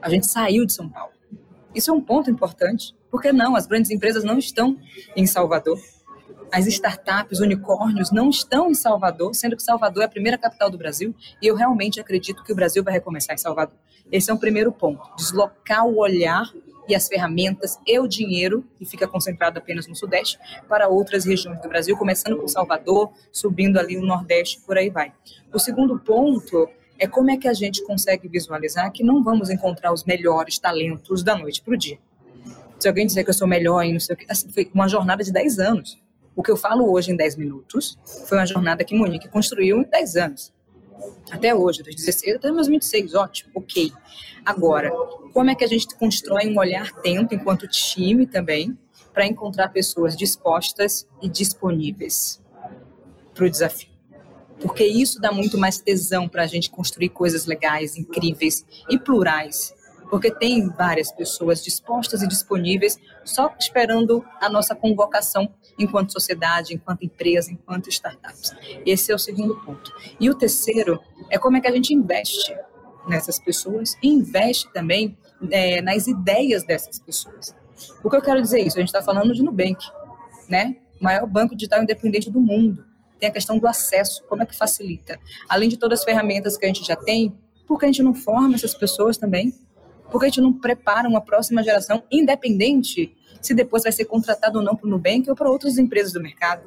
A 0.00 0.08
gente 0.08 0.26
saiu 0.26 0.64
de 0.64 0.72
São 0.72 0.88
Paulo. 0.88 1.12
Isso 1.74 1.90
é 1.90 1.94
um 1.94 2.00
ponto 2.00 2.30
importante, 2.30 2.94
porque 3.10 3.32
não, 3.32 3.56
as 3.56 3.66
grandes 3.66 3.90
empresas 3.90 4.22
não 4.22 4.38
estão 4.38 4.78
em 5.16 5.26
Salvador, 5.26 5.80
as 6.52 6.66
startups, 6.66 7.40
unicórnios, 7.40 8.10
não 8.10 8.30
estão 8.30 8.70
em 8.70 8.74
Salvador, 8.74 9.34
sendo 9.34 9.56
que 9.56 9.62
Salvador 9.62 10.02
é 10.02 10.06
a 10.06 10.08
primeira 10.08 10.38
capital 10.38 10.70
do 10.70 10.78
Brasil, 10.78 11.14
e 11.40 11.46
eu 11.46 11.54
realmente 11.54 12.00
acredito 12.00 12.42
que 12.44 12.52
o 12.52 12.54
Brasil 12.54 12.82
vai 12.82 12.92
recomeçar 12.94 13.34
em 13.34 13.38
Salvador. 13.38 13.76
Esse 14.10 14.30
é 14.30 14.34
o 14.34 14.38
primeiro 14.38 14.70
ponto, 14.70 15.08
deslocar 15.16 15.86
o 15.86 15.98
olhar 15.98 16.52
e 16.88 16.94
as 16.94 17.08
ferramentas 17.08 17.78
e 17.86 17.98
o 17.98 18.06
dinheiro, 18.06 18.64
que 18.78 18.84
fica 18.84 19.08
concentrado 19.08 19.58
apenas 19.58 19.86
no 19.86 19.94
Sudeste, 19.94 20.38
para 20.68 20.88
outras 20.88 21.24
regiões 21.24 21.60
do 21.60 21.68
Brasil, 21.68 21.96
começando 21.96 22.36
com 22.36 22.46
Salvador, 22.46 23.12
subindo 23.32 23.78
ali 23.78 23.96
o 23.96 24.02
Nordeste, 24.04 24.60
por 24.66 24.76
aí 24.76 24.90
vai. 24.90 25.12
O 25.52 25.58
segundo 25.58 25.98
ponto 25.98 26.68
é 26.98 27.06
como 27.06 27.30
é 27.30 27.36
que 27.36 27.48
a 27.48 27.54
gente 27.54 27.84
consegue 27.84 28.28
visualizar 28.28 28.90
que 28.92 29.02
não 29.02 29.22
vamos 29.22 29.50
encontrar 29.50 29.92
os 29.92 30.04
melhores 30.04 30.58
talentos 30.58 31.22
da 31.22 31.36
noite 31.36 31.62
para 31.62 31.74
o 31.74 31.76
dia. 31.76 31.98
Se 32.78 32.88
alguém 32.88 33.06
dizer 33.06 33.24
que 33.24 33.30
eu 33.30 33.34
sou 33.34 33.48
melhor 33.48 33.82
em 33.82 33.92
não 33.92 34.00
sei 34.00 34.14
o 34.14 34.18
que, 34.18 34.26
assim, 34.28 34.48
foi 34.50 34.70
uma 34.74 34.86
jornada 34.86 35.24
de 35.24 35.32
10 35.32 35.58
anos. 35.58 35.98
O 36.36 36.42
que 36.42 36.50
eu 36.50 36.56
falo 36.56 36.90
hoje 36.90 37.12
em 37.12 37.16
10 37.16 37.36
minutos 37.36 37.98
foi 38.26 38.38
uma 38.38 38.46
jornada 38.46 38.84
que 38.84 38.94
Monique 38.94 39.28
construiu 39.28 39.80
em 39.80 39.84
10 39.84 40.16
anos. 40.16 40.52
Até 41.30 41.54
hoje, 41.54 41.82
dos 41.82 41.94
16 41.94 42.36
até 42.36 42.50
meus 42.50 42.66
26, 42.66 43.14
ótimo, 43.14 43.50
ok. 43.54 43.92
Agora, 44.44 44.90
como 45.32 45.50
é 45.50 45.54
que 45.54 45.64
a 45.64 45.66
gente 45.66 45.94
constrói 45.96 46.46
um 46.46 46.58
olhar 46.58 46.88
atento 46.88 47.34
enquanto 47.34 47.68
time 47.68 48.26
também 48.26 48.76
para 49.12 49.26
encontrar 49.26 49.68
pessoas 49.68 50.16
dispostas 50.16 51.06
e 51.22 51.28
disponíveis 51.28 52.40
para 53.34 53.46
o 53.46 53.50
desafio? 53.50 53.94
Porque 54.60 54.84
isso 54.84 55.20
dá 55.20 55.32
muito 55.32 55.58
mais 55.58 55.78
tesão 55.78 56.28
para 56.28 56.42
a 56.42 56.46
gente 56.46 56.70
construir 56.70 57.08
coisas 57.08 57.46
legais, 57.46 57.96
incríveis 57.96 58.64
e 58.88 58.98
plurais 58.98 59.72
porque 60.14 60.30
tem 60.30 60.68
várias 60.68 61.10
pessoas 61.10 61.60
dispostas 61.60 62.22
e 62.22 62.28
disponíveis 62.28 62.96
só 63.24 63.52
esperando 63.58 64.24
a 64.40 64.48
nossa 64.48 64.72
convocação 64.72 65.52
enquanto 65.76 66.12
sociedade, 66.12 66.72
enquanto 66.72 67.02
empresa, 67.02 67.50
enquanto 67.50 67.88
startups. 67.88 68.54
Esse 68.86 69.10
é 69.10 69.14
o 69.16 69.18
segundo 69.18 69.56
ponto. 69.64 69.92
E 70.20 70.30
o 70.30 70.34
terceiro 70.36 71.00
é 71.28 71.36
como 71.36 71.56
é 71.56 71.60
que 71.60 71.66
a 71.66 71.72
gente 71.72 71.92
investe 71.92 72.56
nessas 73.08 73.40
pessoas 73.40 73.98
e 74.00 74.06
investe 74.06 74.72
também 74.72 75.18
é, 75.50 75.82
nas 75.82 76.06
ideias 76.06 76.62
dessas 76.62 77.00
pessoas. 77.00 77.52
O 78.04 78.08
que 78.08 78.14
eu 78.14 78.22
quero 78.22 78.40
dizer 78.40 78.60
é 78.60 78.66
isso? 78.68 78.76
A 78.76 78.80
gente 78.82 78.90
está 78.90 79.02
falando 79.02 79.34
de 79.34 79.42
Nubank, 79.42 79.84
né? 80.48 80.76
O 81.00 81.02
maior 81.02 81.26
banco 81.26 81.56
digital 81.56 81.82
independente 81.82 82.30
do 82.30 82.40
mundo. 82.40 82.84
Tem 83.18 83.28
a 83.28 83.32
questão 83.32 83.58
do 83.58 83.66
acesso, 83.66 84.22
como 84.28 84.44
é 84.44 84.46
que 84.46 84.56
facilita? 84.56 85.18
Além 85.48 85.68
de 85.68 85.76
todas 85.76 85.98
as 85.98 86.04
ferramentas 86.04 86.56
que 86.56 86.64
a 86.64 86.68
gente 86.68 86.86
já 86.86 86.94
tem, 86.94 87.36
por 87.66 87.80
que 87.80 87.86
a 87.86 87.88
gente 87.88 88.04
não 88.04 88.14
forma 88.14 88.54
essas 88.54 88.74
pessoas 88.74 89.18
também? 89.18 89.52
Por 90.10 90.20
que 90.20 90.26
a 90.26 90.28
gente 90.28 90.40
não 90.40 90.52
prepara 90.52 91.08
uma 91.08 91.20
próxima 91.20 91.62
geração 91.62 92.02
independente 92.10 93.16
se 93.40 93.54
depois 93.54 93.82
vai 93.82 93.92
ser 93.92 94.04
contratado 94.04 94.58
ou 94.58 94.64
não 94.64 94.76
para 94.76 94.86
o 94.86 94.90
Nubank 94.90 95.28
ou 95.28 95.36
para 95.36 95.50
outras 95.50 95.78
empresas 95.78 96.12
do 96.12 96.20
mercado? 96.20 96.62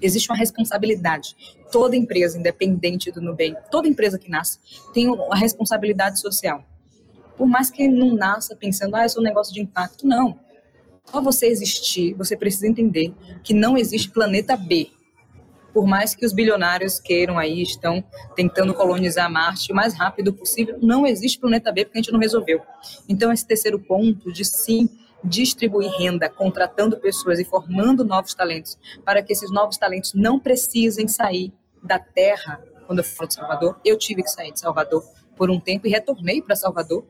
Existe 0.00 0.30
uma 0.30 0.36
responsabilidade. 0.36 1.36
Toda 1.72 1.96
empresa, 1.96 2.38
independente 2.38 3.10
do 3.10 3.20
Nubank, 3.20 3.56
toda 3.70 3.88
empresa 3.88 4.18
que 4.18 4.30
nasce, 4.30 4.58
tem 4.92 5.08
uma 5.08 5.36
responsabilidade 5.36 6.20
social. 6.20 6.64
Por 7.36 7.46
mais 7.46 7.70
que 7.70 7.86
não 7.86 8.14
nasça 8.14 8.56
pensando, 8.56 8.96
ah, 8.96 9.06
isso 9.06 9.18
é 9.18 9.20
um 9.20 9.24
negócio 9.24 9.54
de 9.54 9.60
impacto, 9.60 10.06
não. 10.06 10.38
Só 11.04 11.20
você 11.20 11.46
existir, 11.46 12.14
você 12.14 12.36
precisa 12.36 12.66
entender 12.66 13.14
que 13.42 13.54
não 13.54 13.78
existe 13.78 14.10
planeta 14.10 14.56
B 14.56 14.90
por 15.78 15.86
mais 15.86 16.12
que 16.12 16.26
os 16.26 16.32
bilionários 16.32 16.98
queiram 16.98 17.38
aí, 17.38 17.62
estão 17.62 18.02
tentando 18.34 18.74
colonizar 18.74 19.30
Marte 19.30 19.70
o 19.70 19.76
mais 19.76 19.94
rápido 19.94 20.32
possível, 20.32 20.76
não 20.82 21.06
existe 21.06 21.38
planeta 21.38 21.70
B 21.70 21.84
porque 21.84 21.98
a 21.98 22.02
gente 22.02 22.10
não 22.10 22.18
resolveu. 22.18 22.60
Então, 23.08 23.30
esse 23.30 23.46
terceiro 23.46 23.78
ponto 23.78 24.32
de 24.32 24.44
sim 24.44 24.90
distribuir 25.22 25.88
renda, 25.92 26.28
contratando 26.28 26.96
pessoas 26.96 27.38
e 27.38 27.44
formando 27.44 28.04
novos 28.04 28.34
talentos, 28.34 28.76
para 29.04 29.22
que 29.22 29.32
esses 29.32 29.52
novos 29.52 29.78
talentos 29.78 30.14
não 30.14 30.40
precisem 30.40 31.06
sair 31.06 31.52
da 31.80 32.00
terra. 32.00 32.60
Quando 32.84 32.98
eu 32.98 33.04
falo 33.04 33.28
de 33.28 33.34
Salvador, 33.34 33.78
eu 33.84 33.96
tive 33.96 34.24
que 34.24 34.30
sair 34.30 34.50
de 34.50 34.58
Salvador 34.58 35.04
por 35.36 35.48
um 35.48 35.60
tempo 35.60 35.86
e 35.86 35.90
retornei 35.90 36.42
para 36.42 36.56
Salvador. 36.56 37.06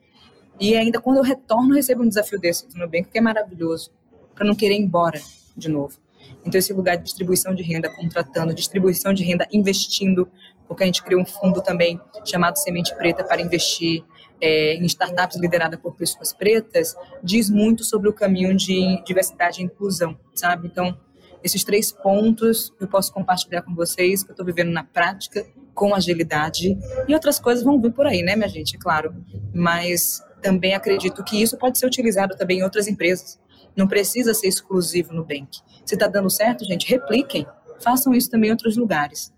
E 0.60 0.76
ainda 0.76 1.00
quando 1.00 1.16
eu 1.16 1.22
retorno, 1.22 1.74
recebo 1.74 2.02
um 2.02 2.08
desafio 2.08 2.38
desse 2.38 2.68
do 2.68 2.78
Nubank, 2.78 3.08
que 3.08 3.16
é 3.16 3.22
maravilhoso, 3.22 3.90
para 4.34 4.44
não 4.44 4.54
querer 4.54 4.74
ir 4.74 4.82
embora 4.82 5.18
de 5.56 5.70
novo. 5.70 5.98
Então, 6.44 6.58
esse 6.58 6.72
lugar 6.72 6.96
de 6.96 7.04
distribuição 7.04 7.54
de 7.54 7.62
renda, 7.62 7.88
contratando, 7.88 8.54
distribuição 8.54 9.12
de 9.12 9.24
renda, 9.24 9.46
investindo, 9.52 10.28
porque 10.66 10.82
a 10.82 10.86
gente 10.86 11.02
criou 11.02 11.22
um 11.22 11.26
fundo 11.26 11.62
também 11.62 12.00
chamado 12.24 12.56
Semente 12.56 12.94
Preta 12.96 13.24
para 13.24 13.40
investir 13.40 14.04
é, 14.40 14.74
em 14.74 14.84
startups 14.86 15.38
lideradas 15.38 15.80
por 15.80 15.94
pessoas 15.96 16.32
pretas, 16.32 16.94
diz 17.22 17.50
muito 17.50 17.84
sobre 17.84 18.08
o 18.08 18.12
caminho 18.12 18.56
de 18.56 19.02
diversidade 19.04 19.60
e 19.60 19.64
inclusão, 19.64 20.18
sabe? 20.34 20.68
Então, 20.68 20.96
esses 21.42 21.64
três 21.64 21.92
pontos 21.92 22.72
eu 22.80 22.88
posso 22.88 23.12
compartilhar 23.12 23.62
com 23.62 23.74
vocês, 23.74 24.22
que 24.22 24.30
eu 24.30 24.32
estou 24.32 24.46
vivendo 24.46 24.70
na 24.70 24.84
prática, 24.84 25.46
com 25.74 25.94
agilidade, 25.94 26.76
e 27.06 27.14
outras 27.14 27.38
coisas 27.38 27.62
vão 27.62 27.80
vir 27.80 27.92
por 27.92 28.06
aí, 28.06 28.22
né, 28.22 28.34
minha 28.34 28.48
gente? 28.48 28.76
É 28.76 28.78
claro. 28.78 29.14
Mas 29.54 30.20
também 30.42 30.74
acredito 30.74 31.22
que 31.22 31.40
isso 31.40 31.56
pode 31.56 31.78
ser 31.78 31.86
utilizado 31.86 32.36
também 32.36 32.58
em 32.58 32.62
outras 32.62 32.88
empresas. 32.88 33.38
Não 33.78 33.86
precisa 33.86 34.34
ser 34.34 34.48
exclusivo 34.48 35.14
no 35.14 35.24
Bank. 35.24 35.60
Se 35.86 35.94
está 35.94 36.08
dando 36.08 36.28
certo, 36.28 36.64
gente, 36.64 36.90
repliquem. 36.90 37.46
Façam 37.78 38.12
isso 38.12 38.28
também 38.28 38.48
em 38.48 38.50
outros 38.50 38.76
lugares. 38.76 39.32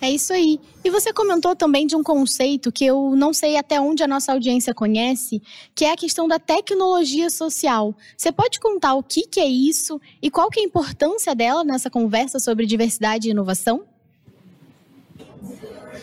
É 0.00 0.08
isso 0.08 0.32
aí. 0.32 0.60
E 0.84 0.90
você 0.90 1.12
comentou 1.12 1.56
também 1.56 1.84
de 1.84 1.96
um 1.96 2.04
conceito 2.04 2.70
que 2.70 2.86
eu 2.86 3.16
não 3.16 3.34
sei 3.34 3.56
até 3.56 3.80
onde 3.80 4.04
a 4.04 4.06
nossa 4.06 4.32
audiência 4.32 4.72
conhece, 4.72 5.42
que 5.74 5.84
é 5.84 5.90
a 5.90 5.96
questão 5.96 6.28
da 6.28 6.38
tecnologia 6.38 7.28
social. 7.30 7.92
Você 8.16 8.30
pode 8.30 8.60
contar 8.60 8.94
o 8.94 9.02
que, 9.02 9.26
que 9.26 9.40
é 9.40 9.48
isso 9.48 10.00
e 10.22 10.30
qual 10.30 10.48
que 10.48 10.60
é 10.60 10.62
a 10.62 10.66
importância 10.66 11.34
dela 11.34 11.64
nessa 11.64 11.90
conversa 11.90 12.38
sobre 12.38 12.64
diversidade 12.64 13.26
e 13.26 13.32
inovação? 13.32 13.82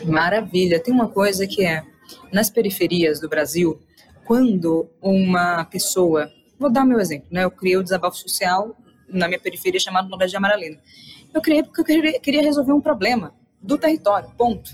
Maravilha. 0.03 0.77
Tem 0.77 0.93
uma 0.93 1.07
coisa 1.07 1.47
que 1.47 1.63
é, 1.63 1.85
nas 2.33 2.49
periferias 2.49 3.21
do 3.21 3.29
Brasil, 3.29 3.79
quando 4.25 4.89
uma 5.01 5.63
pessoa 5.63 6.29
Vou 6.57 6.69
dar 6.69 6.85
meu 6.85 6.99
exemplo, 6.99 7.27
né? 7.31 7.43
Eu 7.43 7.51
criei 7.51 7.77
o 7.77 7.83
desabafo 7.83 8.17
social 8.17 8.75
na 9.07 9.27
minha 9.27 9.39
periferia 9.39 9.79
chamado 9.79 10.09
Nordeste 10.09 10.31
de 10.31 10.37
Amaralina. 10.37 10.79
Eu 11.33 11.41
criei 11.41 11.63
porque 11.63 11.81
eu 11.81 12.21
queria 12.21 12.41
resolver 12.41 12.71
um 12.71 12.81
problema 12.81 13.33
do 13.61 13.77
território, 13.77 14.29
ponto. 14.37 14.71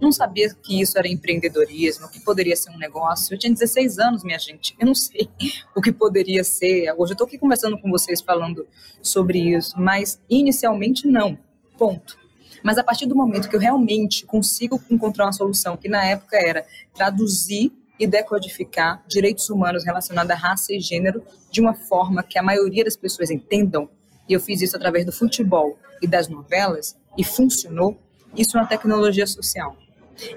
Não 0.00 0.12
sabia 0.12 0.52
que 0.54 0.80
isso 0.80 0.98
era 0.98 1.08
empreendedorismo, 1.08 2.08
que 2.08 2.20
poderia 2.20 2.54
ser 2.54 2.70
um 2.70 2.78
negócio. 2.78 3.34
Eu 3.34 3.38
tinha 3.38 3.52
16 3.52 3.98
anos, 3.98 4.22
minha 4.22 4.38
gente. 4.38 4.76
Eu 4.78 4.86
não 4.86 4.94
sei 4.94 5.28
o 5.74 5.80
que 5.80 5.92
poderia 5.92 6.44
ser. 6.44 6.92
Hoje 6.96 7.12
eu 7.12 7.14
estou 7.14 7.26
aqui 7.26 7.38
conversando 7.38 7.78
com 7.78 7.90
vocês 7.90 8.20
falando 8.20 8.66
sobre 9.02 9.38
isso, 9.38 9.74
mas 9.78 10.20
inicialmente 10.28 11.06
não. 11.06 11.38
Ponto. 11.78 12.18
Mas 12.62 12.78
a 12.78 12.84
partir 12.84 13.06
do 13.06 13.14
momento 13.14 13.48
que 13.48 13.56
eu 13.56 13.60
realmente 13.60 14.24
consigo 14.24 14.80
encontrar 14.90 15.26
uma 15.26 15.32
solução, 15.32 15.76
que 15.76 15.88
na 15.88 16.04
época 16.04 16.36
era 16.36 16.66
traduzir 16.94 17.72
e 17.98 18.06
decodificar 18.06 19.02
direitos 19.06 19.48
humanos 19.50 19.84
relacionados 19.84 20.30
à 20.30 20.34
raça 20.34 20.72
e 20.72 20.80
gênero 20.80 21.22
de 21.50 21.60
uma 21.60 21.74
forma 21.74 22.22
que 22.22 22.38
a 22.38 22.42
maioria 22.42 22.84
das 22.84 22.96
pessoas 22.96 23.30
entendam, 23.30 23.88
e 24.28 24.32
eu 24.32 24.40
fiz 24.40 24.60
isso 24.60 24.76
através 24.76 25.04
do 25.04 25.12
futebol 25.12 25.78
e 26.02 26.06
das 26.06 26.28
novelas, 26.28 26.96
e 27.16 27.24
funcionou, 27.24 27.96
isso 28.36 28.56
é 28.56 28.60
uma 28.60 28.66
tecnologia 28.66 29.26
social. 29.26 29.76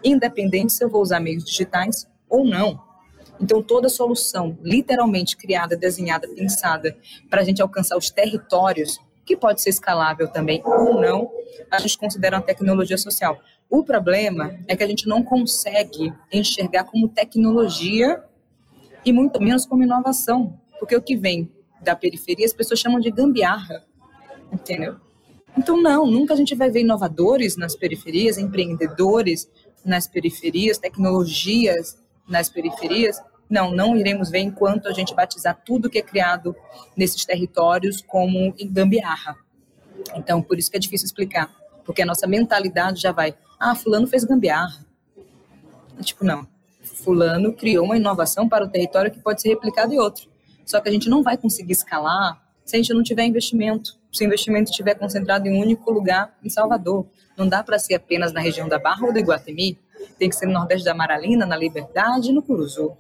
Independente 0.04 0.74
se 0.74 0.84
eu 0.84 0.90
vou 0.90 1.02
usar 1.02 1.20
meios 1.20 1.44
digitais 1.44 2.08
ou 2.30 2.46
não. 2.46 2.80
Então, 3.40 3.62
toda 3.62 3.88
solução 3.88 4.58
literalmente 4.62 5.38
criada, 5.38 5.76
desenhada, 5.76 6.28
pensada 6.28 6.98
para 7.30 7.42
a 7.42 7.44
gente 7.44 7.62
alcançar 7.62 7.98
os 7.98 8.10
territórios, 8.10 9.00
que 9.28 9.36
pode 9.36 9.62
ser 9.62 9.70
escalável 9.70 10.28
também 10.30 10.62
ou 10.66 11.00
não, 11.00 11.30
a 11.70 11.80
gente 11.80 11.98
considera 11.98 12.38
uma 12.38 12.42
tecnologia 12.42 12.98
social. 12.98 13.38
O 13.70 13.84
problema 13.84 14.58
é 14.68 14.76
que 14.76 14.84
a 14.84 14.88
gente 14.88 15.08
não 15.08 15.22
consegue 15.22 16.14
enxergar 16.32 16.86
como 16.86 17.10
tecnologia 17.10 18.24
e 19.04 19.12
muito 19.12 19.42
menos 19.42 19.66
como 19.66 19.84
inovação, 19.84 20.58
porque 20.80 20.96
o 20.96 21.02
que 21.02 21.18
vem 21.18 21.52
da 21.82 21.96
periferia 21.96 22.46
as 22.46 22.54
pessoas 22.54 22.80
chamam 22.80 23.00
de 23.00 23.12
gambiarra, 23.12 23.84
entendeu? 24.52 24.96
Então 25.58 25.82
não, 25.82 26.06
nunca 26.06 26.34
a 26.34 26.38
gente 26.38 26.56
vai 26.56 26.70
ver 26.70 26.82
inovadores 26.82 27.58
nas 27.58 27.76
periferias, 27.76 28.38
empreendedores 28.38 29.50
nas 29.84 30.08
periferias, 30.08 30.78
tecnologias 30.78 31.98
nas 32.28 32.50
periferias. 32.50 33.20
Não, 33.50 33.72
não 33.72 33.96
iremos 33.96 34.30
ver 34.30 34.40
enquanto 34.40 34.88
a 34.88 34.94
gente 34.94 35.16
batizar 35.16 35.60
tudo 35.66 35.90
que 35.90 35.98
é 35.98 36.02
criado 36.02 36.56
nesses 36.96 37.24
territórios 37.26 38.02
como 38.02 38.54
gambiarra. 38.66 39.36
Então, 40.16 40.42
por 40.42 40.60
isso 40.60 40.70
que 40.70 40.78
é 40.78 40.80
difícil 40.80 41.06
explicar, 41.06 41.54
porque 41.86 42.02
a 42.02 42.06
nossa 42.06 42.28
mentalidade 42.28 43.02
já 43.02 43.12
vai 43.12 43.36
ah, 43.60 43.74
fulano 43.74 44.06
fez 44.06 44.24
gambiarra. 44.24 44.86
Tipo, 46.02 46.24
não. 46.24 46.48
Fulano 46.84 47.54
criou 47.54 47.86
uma 47.86 47.98
inovação 47.98 48.48
para 48.48 48.64
o 48.64 48.70
território 48.70 49.12
que 49.12 49.20
pode 49.20 49.42
ser 49.42 49.50
replicado 49.50 49.94
em 49.94 50.00
outro. 50.00 50.30
Só 50.66 50.80
que 50.80 50.90
a 50.90 50.92
gente 50.92 51.10
não 51.10 51.24
vai 51.24 51.38
conseguir 51.38 51.74
escalar 51.74 52.42
se 52.64 52.76
a 52.76 52.80
gente 52.80 52.94
não 52.94 53.02
tiver 53.02 53.24
investimento. 53.24 53.98
Se 54.12 54.24
o 54.24 54.28
investimento 54.28 54.70
estiver 54.70 54.96
concentrado 54.96 55.48
em 55.48 55.58
um 55.58 55.62
único 55.62 55.92
lugar, 55.92 56.38
em 56.44 56.50
Salvador. 56.50 57.08
Não 57.36 57.48
dá 57.48 57.64
para 57.64 57.80
ser 57.80 57.96
apenas 57.96 58.32
na 58.32 58.40
região 58.40 58.68
da 58.68 58.78
Barra 58.78 59.06
ou 59.08 59.14
do 59.14 59.20
Iguatemi. 59.20 59.80
Tem 60.20 60.30
que 60.30 60.36
ser 60.36 60.46
no 60.46 60.54
Nordeste 60.54 60.86
da 60.86 60.94
Maralina, 60.94 61.46
na 61.46 61.58
Liberdade 61.58 62.30
e 62.30 62.34
no 62.34 62.44
Curuzu. 62.44 62.96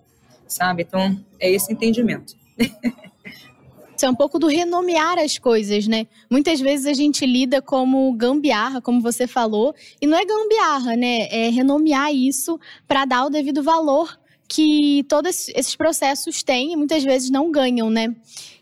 Sabe? 0.48 0.84
Então, 0.84 1.20
é 1.39 1.51
esse 1.51 1.72
entendimento. 1.72 2.36
Isso 3.98 4.06
é 4.06 4.10
um 4.10 4.16
pouco 4.16 4.38
do 4.38 4.46
renomear 4.46 5.18
as 5.18 5.39
coisas, 5.39 5.88
né? 5.88 6.06
Muitas 6.30 6.60
vezes 6.60 6.86
a 6.86 6.94
gente 6.94 7.25
lida 7.25 7.63
como 7.63 8.13
gambiarra, 8.13 8.80
como 8.80 9.01
você 9.01 9.25
falou, 9.25 9.74
e 10.00 10.06
não 10.06 10.16
é 10.16 10.24
gambiarra, 10.24 10.96
né? 10.96 11.27
É 11.32 11.50
renomear 11.50 12.13
isso 12.13 12.60
para 12.88 13.06
dar 13.06 13.25
o 13.25 13.30
devido 13.30 13.63
valor 13.63 14.16
que 14.48 15.04
todos 15.10 15.50
esses 15.50 15.75
processos 15.75 16.42
têm 16.42 16.74
e 16.74 16.75
muitas 16.75 17.04
vezes 17.04 17.30
não 17.30 17.51
ganham, 17.51 17.89
né? 17.89 18.16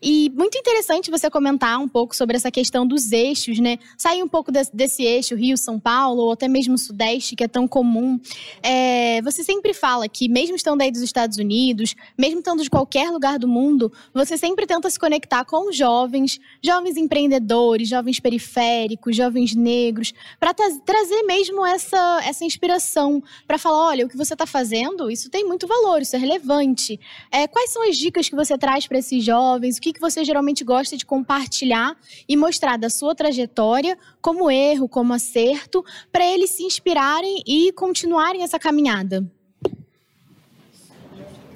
E 0.07 0.31
muito 0.35 0.55
interessante 0.55 1.09
você 1.09 1.31
comentar 1.31 1.79
um 1.79 1.87
pouco 1.87 2.15
sobre 2.15 2.35
essa 2.35 2.51
questão 2.51 2.85
dos 2.85 3.11
eixos, 3.11 3.57
né? 3.57 3.79
Sair 3.97 4.21
um 4.21 4.27
pouco 4.27 4.51
desse, 4.51 4.69
desse 4.71 5.03
eixo 5.03 5.33
Rio-São 5.33 5.79
Paulo, 5.79 6.25
ou 6.25 6.31
até 6.33 6.47
mesmo 6.47 6.77
Sudeste, 6.77 7.35
que 7.35 7.43
é 7.43 7.47
tão 7.47 7.67
comum. 7.67 8.19
É, 8.61 9.19
você 9.23 9.43
sempre 9.43 9.73
fala 9.73 10.07
que, 10.07 10.29
mesmo 10.29 10.55
estando 10.55 10.81
aí 10.81 10.91
dos 10.91 11.01
Estados 11.01 11.39
Unidos, 11.39 11.95
mesmo 12.15 12.37
estando 12.37 12.61
de 12.61 12.69
qualquer 12.69 13.09
lugar 13.09 13.39
do 13.39 13.47
mundo, 13.47 13.91
você 14.13 14.37
sempre 14.37 14.67
tenta 14.67 14.87
se 14.91 14.99
conectar 14.99 15.43
com 15.43 15.71
jovens, 15.71 16.39
jovens 16.63 16.97
empreendedores, 16.97 17.89
jovens 17.89 18.19
periféricos, 18.19 19.15
jovens 19.15 19.55
negros, 19.55 20.13
para 20.39 20.53
trazer 20.53 21.23
mesmo 21.23 21.65
essa, 21.65 22.21
essa 22.23 22.45
inspiração, 22.45 23.23
para 23.47 23.57
falar: 23.57 23.87
olha, 23.87 24.05
o 24.05 24.09
que 24.09 24.15
você 24.15 24.33
está 24.33 24.45
fazendo, 24.45 25.09
isso 25.09 25.31
tem 25.31 25.43
muito 25.43 25.65
valor, 25.65 26.03
isso 26.03 26.15
é 26.15 26.19
relevante. 26.19 26.99
É, 27.31 27.47
quais 27.47 27.71
são 27.71 27.81
as 27.89 27.97
dicas 27.97 28.29
que 28.29 28.35
você 28.35 28.55
traz 28.55 28.85
para 28.85 28.99
esses 28.99 29.23
jovens? 29.23 29.77
O 29.77 29.81
que, 29.81 29.94
que 29.95 30.01
você 30.01 30.23
geralmente 30.23 30.63
gosta 30.63 30.95
de 30.95 31.05
compartilhar 31.05 31.97
e 32.27 32.35
mostrar 32.35 32.77
da 32.77 32.89
sua 32.89 33.15
trajetória 33.15 33.97
como 34.21 34.51
erro, 34.51 34.87
como 34.87 35.13
acerto, 35.13 35.83
para 36.11 36.25
eles 36.25 36.51
se 36.51 36.63
inspirarem 36.63 37.41
e 37.47 37.71
continuarem 37.71 38.43
essa 38.43 38.59
caminhada? 38.59 39.25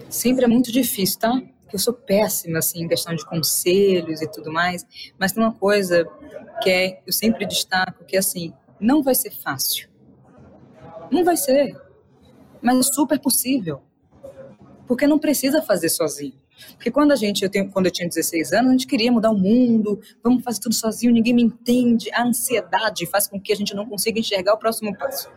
Sempre 0.10 0.46
é 0.46 0.48
muito 0.48 0.72
difícil, 0.72 1.20
tá? 1.20 1.42
Porque 1.62 1.76
eu 1.76 1.80
sou 1.80 1.94
péssima 1.94 2.60
assim 2.60 2.84
em 2.84 2.88
questão 2.88 3.14
de 3.14 3.26
conselhos 3.26 4.22
e 4.22 4.32
tudo 4.32 4.52
mais, 4.52 4.86
mas 5.20 5.34
tem 5.34 5.44
uma 5.44 5.54
coisa 5.54 6.08
que 6.64 6.70
é, 6.70 7.02
eu 7.06 7.14
sempre 7.14 7.46
destaco 7.46 8.06
que 8.06 8.18
assim, 8.18 8.54
não 8.80 9.04
vai 9.04 9.14
ser 9.14 9.32
fácil. 9.32 9.90
Não 11.12 11.24
vai 11.26 11.36
ser. 11.36 11.76
Mas 12.62 12.80
é 12.80 12.84
super 12.94 13.20
possível. 13.20 13.82
Porque 14.88 15.06
não 15.06 15.20
precisa 15.20 15.62
fazer 15.62 15.90
sozinho. 15.90 16.39
Porque 16.76 16.92
quando 16.92 17.12
a 17.12 17.16
gente, 17.16 17.44
eu 17.44 17.50
tenho, 17.50 17.70
quando 17.70 17.88
eu 17.88 17.92
tinha 17.92 18.08
16 18.08 18.54
anos, 18.54 18.70
a 18.70 18.72
gente 18.72 18.88
queria 18.88 19.12
mudar 19.12 19.32
o 19.32 19.38
mundo, 19.38 20.00
vamos 20.24 20.44
fazer 20.44 20.60
tudo 20.60 20.76
sozinho, 20.76 21.14
ninguém 21.14 21.34
me 21.34 21.44
entende. 21.44 22.10
A 22.14 22.24
ansiedade 22.24 23.06
faz 23.06 23.28
com 23.28 23.40
que 23.40 23.52
a 23.52 23.56
gente 23.56 23.76
não 23.76 23.86
consiga 23.86 24.20
enxergar 24.20 24.54
o 24.54 24.58
próximo 24.58 24.96
passo. 24.98 25.30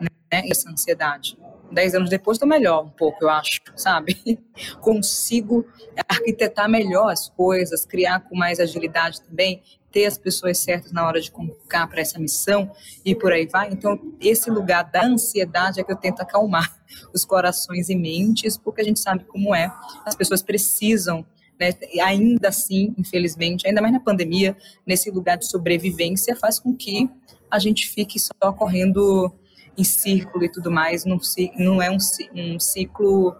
Né? 0.00 0.08
Essa 0.50 0.70
ansiedade. 0.70 1.38
Dez 1.70 1.94
anos 1.94 2.10
depois 2.10 2.36
estou 2.36 2.48
melhor 2.48 2.84
um 2.84 2.90
pouco, 2.90 3.24
eu 3.24 3.30
acho, 3.30 3.62
sabe? 3.76 4.18
Consigo 4.80 5.66
arquitetar 6.06 6.68
melhor 6.68 7.10
as 7.10 7.30
coisas, 7.30 7.86
criar 7.86 8.20
com 8.20 8.36
mais 8.36 8.60
agilidade 8.60 9.22
também, 9.22 9.62
ter 9.92 10.06
as 10.06 10.16
pessoas 10.16 10.58
certas 10.58 10.90
na 10.90 11.06
hora 11.06 11.20
de 11.20 11.30
convocar 11.30 11.88
para 11.88 12.00
essa 12.00 12.18
missão 12.18 12.70
e 13.04 13.14
por 13.14 13.32
aí 13.32 13.46
vai. 13.46 13.70
Então, 13.70 14.00
esse 14.20 14.50
lugar 14.50 14.84
da 14.84 15.04
ansiedade 15.04 15.80
é 15.80 15.84
que 15.84 15.92
eu 15.92 15.96
tento 15.96 16.20
acalmar 16.20 16.74
os 17.12 17.24
corações 17.24 17.88
e 17.88 17.94
mentes, 17.94 18.56
porque 18.56 18.80
a 18.80 18.84
gente 18.84 19.00
sabe 19.00 19.24
como 19.24 19.54
é. 19.54 19.72
As 20.04 20.14
pessoas 20.14 20.42
precisam 20.42 21.24
né, 21.60 21.70
ainda 22.02 22.48
assim, 22.48 22.94
infelizmente, 22.98 23.66
ainda 23.66 23.80
mais 23.80 23.92
na 23.92 24.00
pandemia, 24.00 24.56
nesse 24.86 25.10
lugar 25.10 25.36
de 25.36 25.46
sobrevivência, 25.46 26.34
faz 26.34 26.58
com 26.58 26.74
que 26.74 27.08
a 27.50 27.58
gente 27.58 27.86
fique 27.88 28.18
só 28.18 28.52
correndo 28.52 29.30
em 29.76 29.84
círculo 29.84 30.44
e 30.44 30.50
tudo 30.50 30.70
mais, 30.70 31.04
não, 31.04 31.18
não 31.58 31.80
é 31.80 31.90
um, 31.90 31.96
um 32.34 32.58
ciclo 32.58 33.34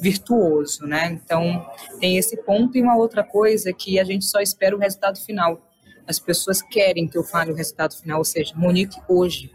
virtuoso, 0.00 0.86
né? 0.86 1.20
Então, 1.24 1.64
tem 2.00 2.16
esse 2.16 2.36
ponto 2.38 2.76
e 2.76 2.82
uma 2.82 2.96
outra 2.96 3.22
coisa 3.22 3.72
que 3.72 3.98
a 3.98 4.04
gente 4.04 4.24
só 4.24 4.40
espera 4.40 4.74
o 4.76 4.78
resultado 4.78 5.18
final. 5.20 5.60
As 6.06 6.18
pessoas 6.18 6.62
querem 6.62 7.08
que 7.08 7.18
eu 7.18 7.24
fale 7.24 7.52
o 7.52 7.54
resultado 7.54 7.96
final, 7.96 8.18
ou 8.18 8.24
seja, 8.24 8.54
Monique 8.56 9.00
hoje. 9.08 9.50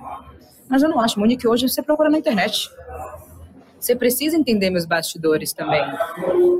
Mas 0.67 0.84
eu 0.84 0.89
não 0.89 1.00
acho. 1.00 1.20
Monique 1.20 1.48
hoje 1.48 1.67
você 1.67 1.81
procura 1.81 2.10
na 2.10 2.17
internet. 2.17 2.70
Você 3.79 3.96
precisa 3.96 4.38
entender 4.38 4.70
meus 4.70 4.86
bastidores 4.86 5.53
também. 5.53 5.81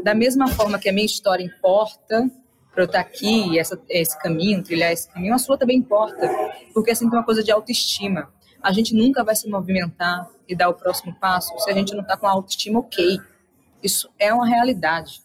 Da 0.04 0.16
mesma 0.16 0.48
forma 0.48 0.80
que 0.80 0.90
a 0.90 0.94
minha 0.94 1.06
história 1.06 1.44
importa 1.44 2.30
para 2.74 2.84
eu 2.84 2.86
estar 2.86 3.00
aqui, 3.00 3.60
essa, 3.60 3.80
esse 3.90 4.18
caminho, 4.20 4.64
trilhar 4.64 4.92
esse 4.92 5.08
caminho, 5.10 5.34
a 5.34 5.38
sua 5.38 5.58
também 5.58 5.78
importa. 5.78 6.30
Porque 6.74 6.92
assim 6.92 7.10
tem 7.10 7.20
uma 7.20 7.26
coisa 7.26 7.44
de 7.44 7.52
autoestima. 7.52 8.32
A 8.62 8.72
gente 8.72 8.96
nunca 8.96 9.24
vai 9.24 9.36
se 9.36 9.50
movimentar 9.50 10.30
e 10.48 10.56
dar 10.56 10.70
o 10.70 10.74
próximo 10.74 11.14
passo 11.16 11.58
se 11.60 11.70
a 11.70 11.74
gente 11.74 11.94
não 11.94 12.02
está 12.02 12.16
com 12.16 12.28
a 12.28 12.32
autoestima 12.32 12.80
ok. 12.80 13.20
Isso 13.84 14.10
é 14.18 14.34
uma 14.34 14.48
realidade. 14.48 15.22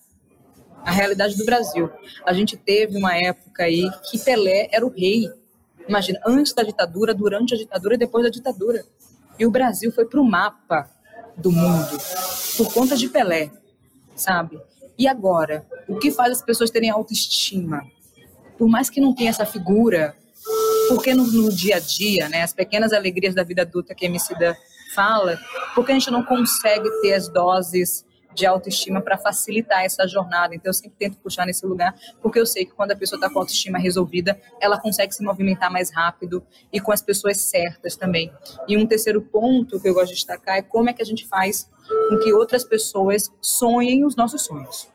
A 0.86 0.92
realidade 0.92 1.36
do 1.36 1.44
Brasil. 1.44 1.90
A 2.24 2.32
gente 2.32 2.56
teve 2.56 2.96
uma 2.96 3.12
época 3.16 3.64
aí 3.64 3.90
que 4.08 4.20
Pelé 4.20 4.68
era 4.70 4.86
o 4.86 4.88
rei. 4.88 5.28
Imagina, 5.88 6.20
antes 6.24 6.54
da 6.54 6.62
ditadura, 6.62 7.12
durante 7.12 7.54
a 7.54 7.56
ditadura 7.56 7.96
e 7.96 7.98
depois 7.98 8.22
da 8.22 8.30
ditadura. 8.30 8.84
E 9.36 9.44
o 9.44 9.50
Brasil 9.50 9.90
foi 9.90 10.06
para 10.06 10.20
o 10.20 10.24
mapa 10.24 10.88
do 11.36 11.50
mundo 11.50 11.98
por 12.56 12.72
conta 12.72 12.96
de 12.96 13.08
Pelé, 13.08 13.50
sabe? 14.14 14.60
E 14.96 15.08
agora, 15.08 15.66
o 15.88 15.98
que 15.98 16.12
faz 16.12 16.30
as 16.30 16.42
pessoas 16.42 16.70
terem 16.70 16.88
autoestima? 16.88 17.82
Por 18.56 18.68
mais 18.68 18.88
que 18.88 19.00
não 19.00 19.12
tenha 19.12 19.30
essa 19.30 19.44
figura, 19.44 20.16
porque 20.88 21.14
no, 21.14 21.26
no 21.26 21.52
dia 21.52 21.76
a 21.76 21.80
dia, 21.80 22.28
né, 22.28 22.42
as 22.42 22.52
pequenas 22.52 22.92
alegrias 22.92 23.34
da 23.34 23.42
vida 23.42 23.62
adulta 23.62 23.92
que 23.92 24.06
a 24.06 24.08
Emicida 24.08 24.56
fala, 24.94 25.36
porque 25.74 25.90
a 25.90 25.94
gente 25.94 26.12
não 26.12 26.22
consegue 26.22 26.88
ter 27.02 27.14
as 27.14 27.28
doses 27.28 28.06
de 28.36 28.44
autoestima 28.44 29.00
para 29.00 29.16
facilitar 29.16 29.82
essa 29.82 30.06
jornada. 30.06 30.54
Então, 30.54 30.68
eu 30.68 30.74
sempre 30.74 30.96
tento 30.98 31.16
puxar 31.18 31.46
nesse 31.46 31.64
lugar, 31.66 31.94
porque 32.20 32.38
eu 32.38 32.44
sei 32.44 32.66
que 32.66 32.72
quando 32.72 32.92
a 32.92 32.96
pessoa 32.96 33.16
está 33.16 33.30
com 33.30 33.38
a 33.38 33.42
autoestima 33.42 33.78
resolvida, 33.78 34.38
ela 34.60 34.78
consegue 34.78 35.12
se 35.12 35.24
movimentar 35.24 35.72
mais 35.72 35.90
rápido 35.90 36.44
e 36.70 36.78
com 36.78 36.92
as 36.92 37.00
pessoas 37.00 37.40
certas 37.40 37.96
também. 37.96 38.30
E 38.68 38.76
um 38.76 38.86
terceiro 38.86 39.22
ponto 39.22 39.80
que 39.80 39.88
eu 39.88 39.94
gosto 39.94 40.08
de 40.08 40.16
destacar 40.16 40.58
é 40.58 40.62
como 40.62 40.90
é 40.90 40.92
que 40.92 41.02
a 41.02 41.06
gente 41.06 41.26
faz 41.26 41.68
com 42.10 42.18
que 42.18 42.32
outras 42.32 42.62
pessoas 42.62 43.32
sonhem 43.40 44.04
os 44.04 44.14
nossos 44.14 44.42
sonhos. 44.42 44.88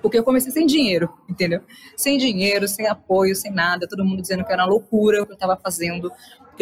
Porque 0.00 0.18
eu 0.18 0.24
comecei 0.24 0.50
sem 0.50 0.64
dinheiro, 0.64 1.12
entendeu? 1.28 1.60
Sem 1.96 2.16
dinheiro, 2.16 2.66
sem 2.66 2.86
apoio, 2.86 3.34
sem 3.34 3.52
nada, 3.52 3.86
todo 3.86 4.04
mundo 4.04 4.22
dizendo 4.22 4.44
que 4.44 4.52
era 4.52 4.62
uma 4.62 4.70
loucura 4.70 5.22
o 5.22 5.26
que 5.26 5.32
eu 5.32 5.34
estava 5.34 5.56
fazendo, 5.56 6.10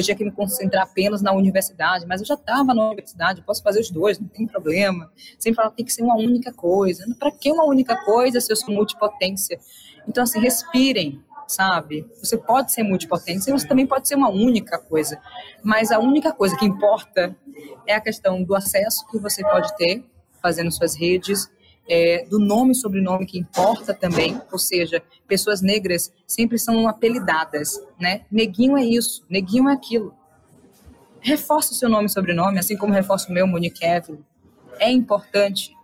eu 0.01 0.05
tinha 0.05 0.17
que 0.17 0.25
me 0.25 0.31
concentrar 0.31 0.85
apenas 0.85 1.23
na 1.23 1.33
universidade, 1.33 2.07
mas 2.07 2.21
eu 2.21 2.27
já 2.27 2.35
estava 2.35 2.75
na 2.75 2.87
universidade, 2.87 3.43
posso 3.43 3.63
fazer 3.63 3.81
os 3.81 3.91
dois, 3.91 4.19
não 4.19 4.29
tem 4.29 4.47
problema. 4.47 5.11
Sempre 5.39 5.57
falava, 5.57 5.75
tem 5.75 5.85
que 5.85 5.93
ser 5.93 6.03
uma 6.03 6.17
única 6.17 6.53
coisa. 6.53 7.05
Para 7.19 7.31
que 7.31 7.51
uma 7.51 7.65
única 7.65 7.97
coisa 8.05 8.41
se 8.41 8.53
eu 8.53 8.57
sou 8.57 8.75
multipotência? 8.75 9.59
Então, 10.07 10.23
assim, 10.23 10.41
respirem, 10.41 11.23
sabe? 11.47 12.07
Você 12.23 12.37
pode 12.37 12.73
ser 12.73 12.83
multipotência, 12.83 13.53
você 13.53 13.67
também 13.67 13.87
pode 13.87 14.07
ser 14.07 14.15
uma 14.15 14.31
única 14.31 14.79
coisa. 14.79 15.21
Mas 15.63 15.91
a 15.91 15.99
única 15.99 16.33
coisa 16.33 16.57
que 16.57 16.65
importa 16.65 17.37
é 17.87 17.95
a 17.95 18.01
questão 18.01 18.43
do 18.43 18.55
acesso 18.55 19.07
que 19.09 19.19
você 19.19 19.43
pode 19.43 19.77
ter, 19.77 20.05
fazendo 20.41 20.71
suas 20.71 20.95
redes, 20.95 21.51
é, 21.89 22.27
do 22.29 22.39
nome 22.39 22.73
e 22.73 22.75
sobrenome 22.75 23.25
que 23.25 23.39
importa 23.39 23.95
também, 23.95 24.41
ou 24.53 24.59
seja, 24.59 25.03
pessoas 25.27 25.63
negras 25.63 26.13
sempre 26.27 26.59
são 26.59 26.87
apelidadas, 26.87 27.81
né? 27.99 28.23
Neguinho 28.31 28.77
é 28.77 28.85
isso, 28.85 29.25
neguinho 29.29 29.69
é 29.69 29.73
aquilo. 29.73 30.15
Reforça 31.21 31.73
o 31.73 31.75
seu 31.75 31.89
nome 31.89 32.07
e 32.07 32.11
sobrenome, 32.11 32.59
assim 32.59 32.77
como 32.77 32.93
reforça 32.93 33.31
o 33.31 33.33
meu, 33.33 33.47
Monique 33.47 33.85
Evelyn. 33.85 34.21
É 34.79 34.91
importante. 34.91 35.77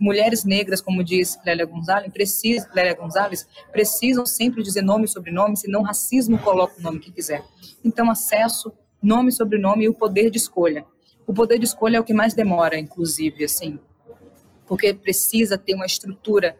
Mulheres 0.00 0.44
negras, 0.44 0.80
como 0.80 1.04
diz 1.04 1.38
Lélia 1.44 1.64
Gonzalez, 1.64 2.12
precisa, 2.12 2.68
Lélia 2.74 2.94
Gonzalez, 2.94 3.46
precisam 3.70 4.26
sempre 4.26 4.64
dizer 4.64 4.82
nome 4.82 5.04
e 5.04 5.08
sobrenome, 5.08 5.56
senão 5.56 5.82
racismo 5.82 6.36
coloca 6.38 6.74
o 6.78 6.82
nome 6.82 6.98
que 6.98 7.12
quiser. 7.12 7.44
Então, 7.84 8.10
acesso, 8.10 8.72
nome 9.00 9.28
e 9.28 9.32
sobrenome 9.32 9.84
e 9.84 9.88
o 9.88 9.94
poder 9.94 10.28
de 10.28 10.38
escolha. 10.38 10.84
O 11.24 11.32
poder 11.32 11.58
de 11.58 11.66
escolha 11.66 11.98
é 11.98 12.00
o 12.00 12.04
que 12.04 12.12
mais 12.12 12.34
demora, 12.34 12.76
inclusive, 12.76 13.44
assim, 13.44 13.78
porque 14.70 14.94
precisa 14.94 15.58
ter 15.58 15.74
uma 15.74 15.84
estrutura 15.84 16.56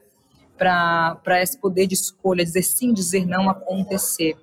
para 0.59 1.41
esse 1.41 1.57
poder 1.57 1.87
de 1.87 1.95
escolha, 1.95 2.45
dizer 2.45 2.65
sim, 2.65 2.93
dizer 2.93 3.25
não 3.25 3.49
acontecer. 3.49 4.37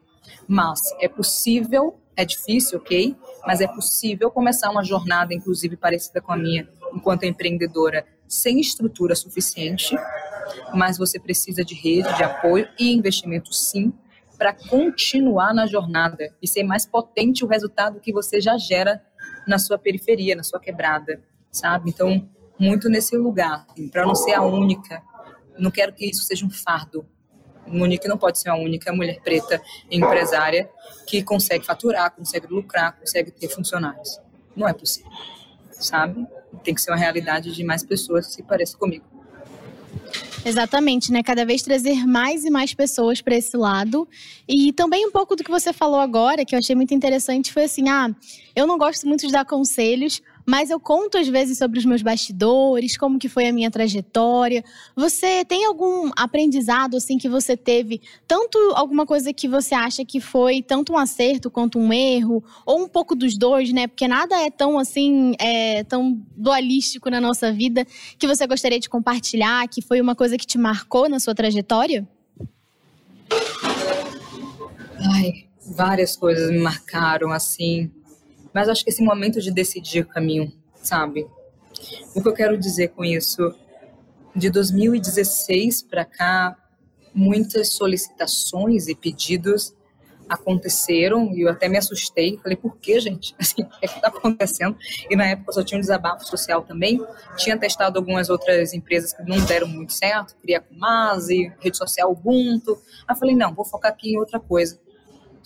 Mas 0.48 0.80
é 1.02 1.10
possível, 1.10 2.00
é 2.16 2.24
difícil, 2.24 2.80
ok? 2.80 3.14
Mas 3.46 3.60
é 3.60 3.68
possível 3.68 4.32
começar 4.32 4.70
uma 4.70 4.86
jornada, 4.86 5.34
inclusive 5.34 5.76
parecida 5.76 6.22
com 6.22 6.32
a 6.32 6.38
minha, 6.38 6.66
enquanto 6.94 7.24
empreendedora, 7.24 8.08
sem 8.26 8.62
estrutura 8.62 9.16
suficiente, 9.16 9.98
mas 10.74 10.98
você 10.98 11.20
precisa 11.20 11.62
de 11.66 11.76
rede, 11.76 12.16
de 12.16 12.24
apoio 12.24 12.70
e 12.80 12.94
investimento, 12.94 13.54
sim, 13.54 13.92
para 14.38 14.54
continuar 14.54 15.54
na 15.54 15.68
jornada 15.68 16.34
e 16.42 16.48
ser 16.48 16.64
mais 16.64 16.86
potente 16.86 17.44
o 17.44 17.48
resultado 17.50 18.00
que 18.00 18.14
você 18.14 18.40
já 18.40 18.58
gera 18.58 19.04
na 19.46 19.60
sua 19.60 19.78
periferia, 19.78 20.38
na 20.38 20.44
sua 20.44 20.58
quebrada, 20.58 21.22
sabe? 21.52 21.90
Então, 21.90 22.30
muito 22.60 22.90
nesse 22.90 23.16
lugar, 23.18 23.66
para 23.92 24.06
não 24.06 24.16
ser 24.16 24.34
a 24.34 24.42
única. 24.42 25.02
Não 25.58 25.72
quero 25.72 25.94
que 25.94 26.10
isso 26.10 26.24
seja 26.24 26.46
um 26.46 26.50
fardo. 26.50 27.06
Monique 27.68 28.08
não 28.08 28.18
pode 28.18 28.40
ser 28.40 28.50
a 28.50 28.56
única 28.56 28.94
mulher 28.94 29.20
preta 29.22 29.62
empresária 29.92 30.70
que 31.06 31.22
consegue 31.22 31.66
faturar, 31.66 32.12
consegue 32.12 32.48
lucrar, 32.48 32.98
consegue 32.98 33.32
ter 33.32 33.50
funcionários. 33.50 34.20
Não 34.56 34.68
é 34.68 34.74
possível, 34.74 35.12
sabe? 35.72 36.26
Tem 36.64 36.74
que 36.74 36.82
ser 36.82 36.92
uma 36.92 36.98
realidade 36.98 37.54
de 37.54 37.64
mais 37.64 37.84
pessoas 37.84 38.28
que 38.28 38.34
se 38.34 38.44
pareçam 38.44 38.80
comigo. 38.80 39.06
Exatamente, 40.46 41.12
né? 41.12 41.22
Cada 41.22 41.46
vez 41.46 41.62
trazer 41.62 42.06
mais 42.06 42.46
e 42.46 42.50
mais 42.50 42.74
pessoas 42.74 43.22
para 43.22 43.36
esse 43.36 43.58
lado. 43.58 44.08
E 44.48 44.72
também 44.72 45.06
um 45.06 45.12
pouco 45.12 45.36
do 45.36 45.44
que 45.44 45.52
você 45.52 45.74
falou 45.74 46.00
agora, 46.00 46.46
que 46.46 46.56
eu 46.56 46.60
achei 46.60 46.76
muito 46.76 46.94
interessante, 46.94 47.52
foi 47.52 47.66
assim: 47.66 47.90
ah, 47.90 48.10
eu 48.56 48.66
não 48.66 48.78
gosto 48.78 49.06
muito 49.06 49.28
de 49.28 49.34
dar 49.34 49.44
conselhos, 49.44 50.22
mas 50.50 50.70
eu 50.70 50.80
conto 50.80 51.18
às 51.18 51.28
vezes 51.28 51.58
sobre 51.58 51.78
os 51.78 51.84
meus 51.84 52.02
bastidores, 52.02 52.96
como 52.96 53.20
que 53.20 53.28
foi 53.28 53.48
a 53.48 53.52
minha 53.52 53.70
trajetória. 53.70 54.64
Você 54.96 55.44
tem 55.44 55.66
algum 55.66 56.10
aprendizado 56.16 56.96
assim 56.96 57.18
que 57.18 57.28
você 57.28 57.58
teve, 57.58 58.02
tanto 58.26 58.58
alguma 58.74 59.06
coisa 59.06 59.34
que 59.34 59.46
você 59.46 59.76
acha 59.76 60.06
que 60.06 60.22
foi 60.22 60.62
tanto 60.62 60.94
um 60.94 60.98
acerto 60.98 61.52
quanto 61.52 61.78
um 61.78 61.92
erro, 61.92 62.42
ou 62.66 62.82
um 62.82 62.88
pouco 62.88 63.14
dos 63.14 63.38
dois, 63.38 63.74
né? 63.74 63.88
Porque 63.88 64.08
nada 64.08 64.40
é 64.40 64.50
tão 64.50 64.80
assim, 64.80 65.34
é, 65.38 65.84
tão 65.84 66.18
dualístico 66.34 67.10
na 67.10 67.20
nossa 67.20 67.52
vida 67.52 67.86
que 68.18 68.26
você 68.26 68.48
gostaria 68.48 68.80
de 68.80 68.88
compartilhar, 68.88 69.68
que 69.68 69.82
foi 69.82 70.00
uma 70.00 70.16
coisa 70.16 70.38
que 70.38 70.48
te 70.48 70.58
marcou 70.58 71.10
na 71.10 71.20
sua 71.20 71.36
trajetória? 71.36 72.08
Ai, 75.14 75.46
várias 75.76 76.16
coisas 76.16 76.50
me 76.50 76.60
marcaram 76.60 77.34
assim. 77.34 77.92
Mas 78.58 78.70
acho 78.70 78.84
que 78.84 78.90
esse 78.90 79.04
momento 79.04 79.40
de 79.40 79.52
decidir 79.52 80.04
caminho, 80.08 80.52
sabe? 80.82 81.28
O 82.16 82.24
que 82.24 82.28
eu 82.28 82.34
quero 82.34 82.58
dizer 82.58 82.88
com 82.88 83.06
isso? 83.06 83.54
De 84.36 84.50
2016 84.50 85.84
para 85.84 86.04
cá, 86.04 86.58
muitas 87.14 87.74
solicitações 87.74 88.88
e 88.88 88.96
pedidos 88.96 89.76
aconteceram 90.28 91.32
e 91.36 91.42
eu 91.42 91.50
até 91.50 91.70
me 91.70 91.78
assustei. 91.78 92.40
Falei, 92.42 92.58
por 92.58 92.76
que, 92.78 93.00
gente? 93.00 93.36
Assim, 93.38 93.62
o 93.62 93.70
que 93.70 93.78
é 93.84 93.86
está 93.86 94.08
acontecendo? 94.08 94.76
E 95.08 95.16
na 95.16 95.28
época 95.28 95.52
eu 95.52 95.54
só 95.54 95.64
tinha 95.64 95.78
um 95.78 95.82
desabafo 95.82 96.26
social 96.26 96.64
também. 96.64 97.00
Tinha 97.36 97.56
testado 97.60 98.00
algumas 98.00 98.28
outras 98.28 98.74
empresas 98.74 99.14
que 99.14 99.22
não 99.22 99.40
deram 99.46 99.68
muito 99.68 99.94
certo, 99.94 100.36
queria 100.42 100.62
com 100.62 100.74
Mase, 100.74 101.54
rede 101.60 101.78
social 101.78 102.12
Ubuntu. 102.12 102.82
Aí 103.08 103.16
falei, 103.16 103.36
não, 103.36 103.54
vou 103.54 103.64
focar 103.64 103.92
aqui 103.92 104.14
em 104.14 104.18
outra 104.18 104.40
coisa. 104.40 104.80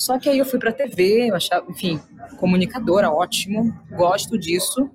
Só 0.02 0.18
que 0.18 0.28
aí 0.28 0.40
eu 0.40 0.46
fui 0.46 0.58
para 0.58 0.74
TV, 0.74 1.30
eu 1.30 1.36
achava, 1.36 1.70
enfim, 1.70 2.02
comunicadora, 2.40 3.12
ótimo, 3.12 3.72
gosto 3.92 4.36
disso, 4.36 4.90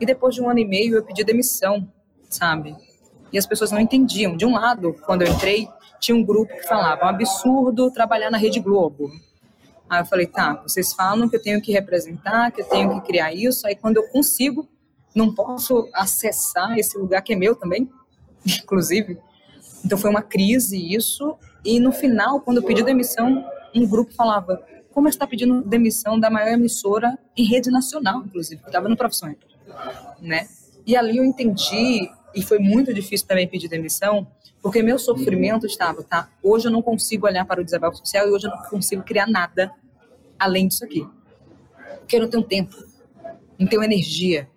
E 0.00 0.04
depois 0.04 0.34
de 0.34 0.42
um 0.42 0.50
ano 0.50 0.58
e 0.58 0.64
meio 0.64 0.96
eu 0.96 1.04
pedi 1.04 1.22
demissão, 1.22 1.88
sabe? 2.28 2.74
E 3.32 3.38
as 3.38 3.46
pessoas 3.46 3.70
não 3.70 3.78
entendiam. 3.78 4.36
De 4.36 4.44
um 4.44 4.54
lado, 4.54 4.96
quando 5.06 5.22
eu 5.22 5.28
entrei, 5.28 5.68
tinha 6.00 6.16
um 6.16 6.24
grupo 6.24 6.52
que 6.56 6.66
falava: 6.66 7.04
um 7.04 7.08
absurdo 7.08 7.88
trabalhar 7.92 8.32
na 8.32 8.36
Rede 8.38 8.58
Globo. 8.58 9.12
Aí 9.88 10.00
eu 10.00 10.04
falei: 10.04 10.26
tá, 10.26 10.54
vocês 10.66 10.92
falam 10.92 11.28
que 11.28 11.36
eu 11.36 11.42
tenho 11.42 11.62
que 11.62 11.70
representar, 11.70 12.50
que 12.50 12.62
eu 12.62 12.68
tenho 12.68 13.00
que 13.00 13.06
criar 13.06 13.32
isso. 13.32 13.64
Aí 13.64 13.76
quando 13.76 13.98
eu 13.98 14.08
consigo, 14.08 14.68
não 15.14 15.32
posso 15.32 15.88
acessar 15.92 16.76
esse 16.76 16.98
lugar 16.98 17.22
que 17.22 17.32
é 17.32 17.36
meu 17.36 17.54
também, 17.54 17.88
inclusive. 18.44 19.18
Então 19.84 19.96
foi 19.96 20.10
uma 20.10 20.22
crise 20.22 20.76
isso. 20.92 21.36
E 21.64 21.78
no 21.78 21.92
final, 21.92 22.40
quando 22.40 22.56
eu 22.56 22.64
pedi 22.64 22.82
demissão, 22.82 23.44
um 23.74 23.86
grupo 23.86 24.12
falava: 24.12 24.62
como 24.92 25.08
está 25.08 25.26
pedindo 25.26 25.62
demissão 25.62 26.18
da 26.18 26.30
maior 26.30 26.52
emissora 26.52 27.18
em 27.36 27.44
rede 27.44 27.70
nacional, 27.70 28.22
inclusive, 28.24 28.60
que 28.60 28.68
estava 28.68 28.88
no 28.88 28.96
Profissões, 28.96 29.36
né? 30.20 30.48
E 30.86 30.96
ali 30.96 31.18
eu 31.18 31.24
entendi 31.24 32.10
e 32.34 32.42
foi 32.42 32.58
muito 32.58 32.92
difícil 32.92 33.26
também 33.26 33.46
pedir 33.46 33.68
demissão, 33.68 34.26
porque 34.62 34.82
meu 34.82 34.98
sofrimento 34.98 35.66
estava, 35.66 36.02
tá? 36.02 36.30
Hoje 36.42 36.66
eu 36.68 36.72
não 36.72 36.82
consigo 36.82 37.26
olhar 37.26 37.44
para 37.44 37.60
o 37.60 37.64
desabafo 37.64 37.98
social 37.98 38.26
e 38.26 38.30
hoje 38.30 38.46
eu 38.46 38.50
não 38.50 38.62
consigo 38.64 39.02
criar 39.02 39.26
nada 39.26 39.72
além 40.38 40.68
disso 40.68 40.84
aqui. 40.84 41.06
Porque 42.00 42.16
eu 42.16 42.20
não 42.22 42.28
tenho 42.28 42.42
tempo, 42.42 42.76
não 43.58 43.66
tenho 43.66 43.82
energia. 43.82 44.48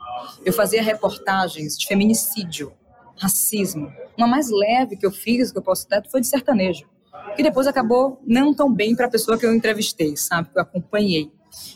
Eu 0.45 0.53
fazia 0.53 0.81
reportagens 0.81 1.77
de 1.77 1.85
feminicídio, 1.87 2.73
racismo. 3.17 3.91
Uma 4.17 4.27
mais 4.27 4.49
leve 4.49 4.95
que 4.95 5.05
eu 5.05 5.11
fiz, 5.11 5.51
que 5.51 5.57
eu 5.57 5.61
posso 5.61 5.87
dar, 5.87 6.03
foi 6.09 6.21
de 6.21 6.27
sertanejo. 6.27 6.89
Que 7.35 7.43
depois 7.43 7.67
acabou 7.67 8.21
não 8.25 8.53
tão 8.53 8.73
bem 8.73 8.95
para 8.95 9.07
a 9.07 9.09
pessoa 9.09 9.37
que 9.37 9.45
eu 9.45 9.53
entrevistei, 9.53 10.15
sabe? 10.17 10.49
Que 10.49 10.57
eu 10.57 10.61
acompanhei. 10.61 11.31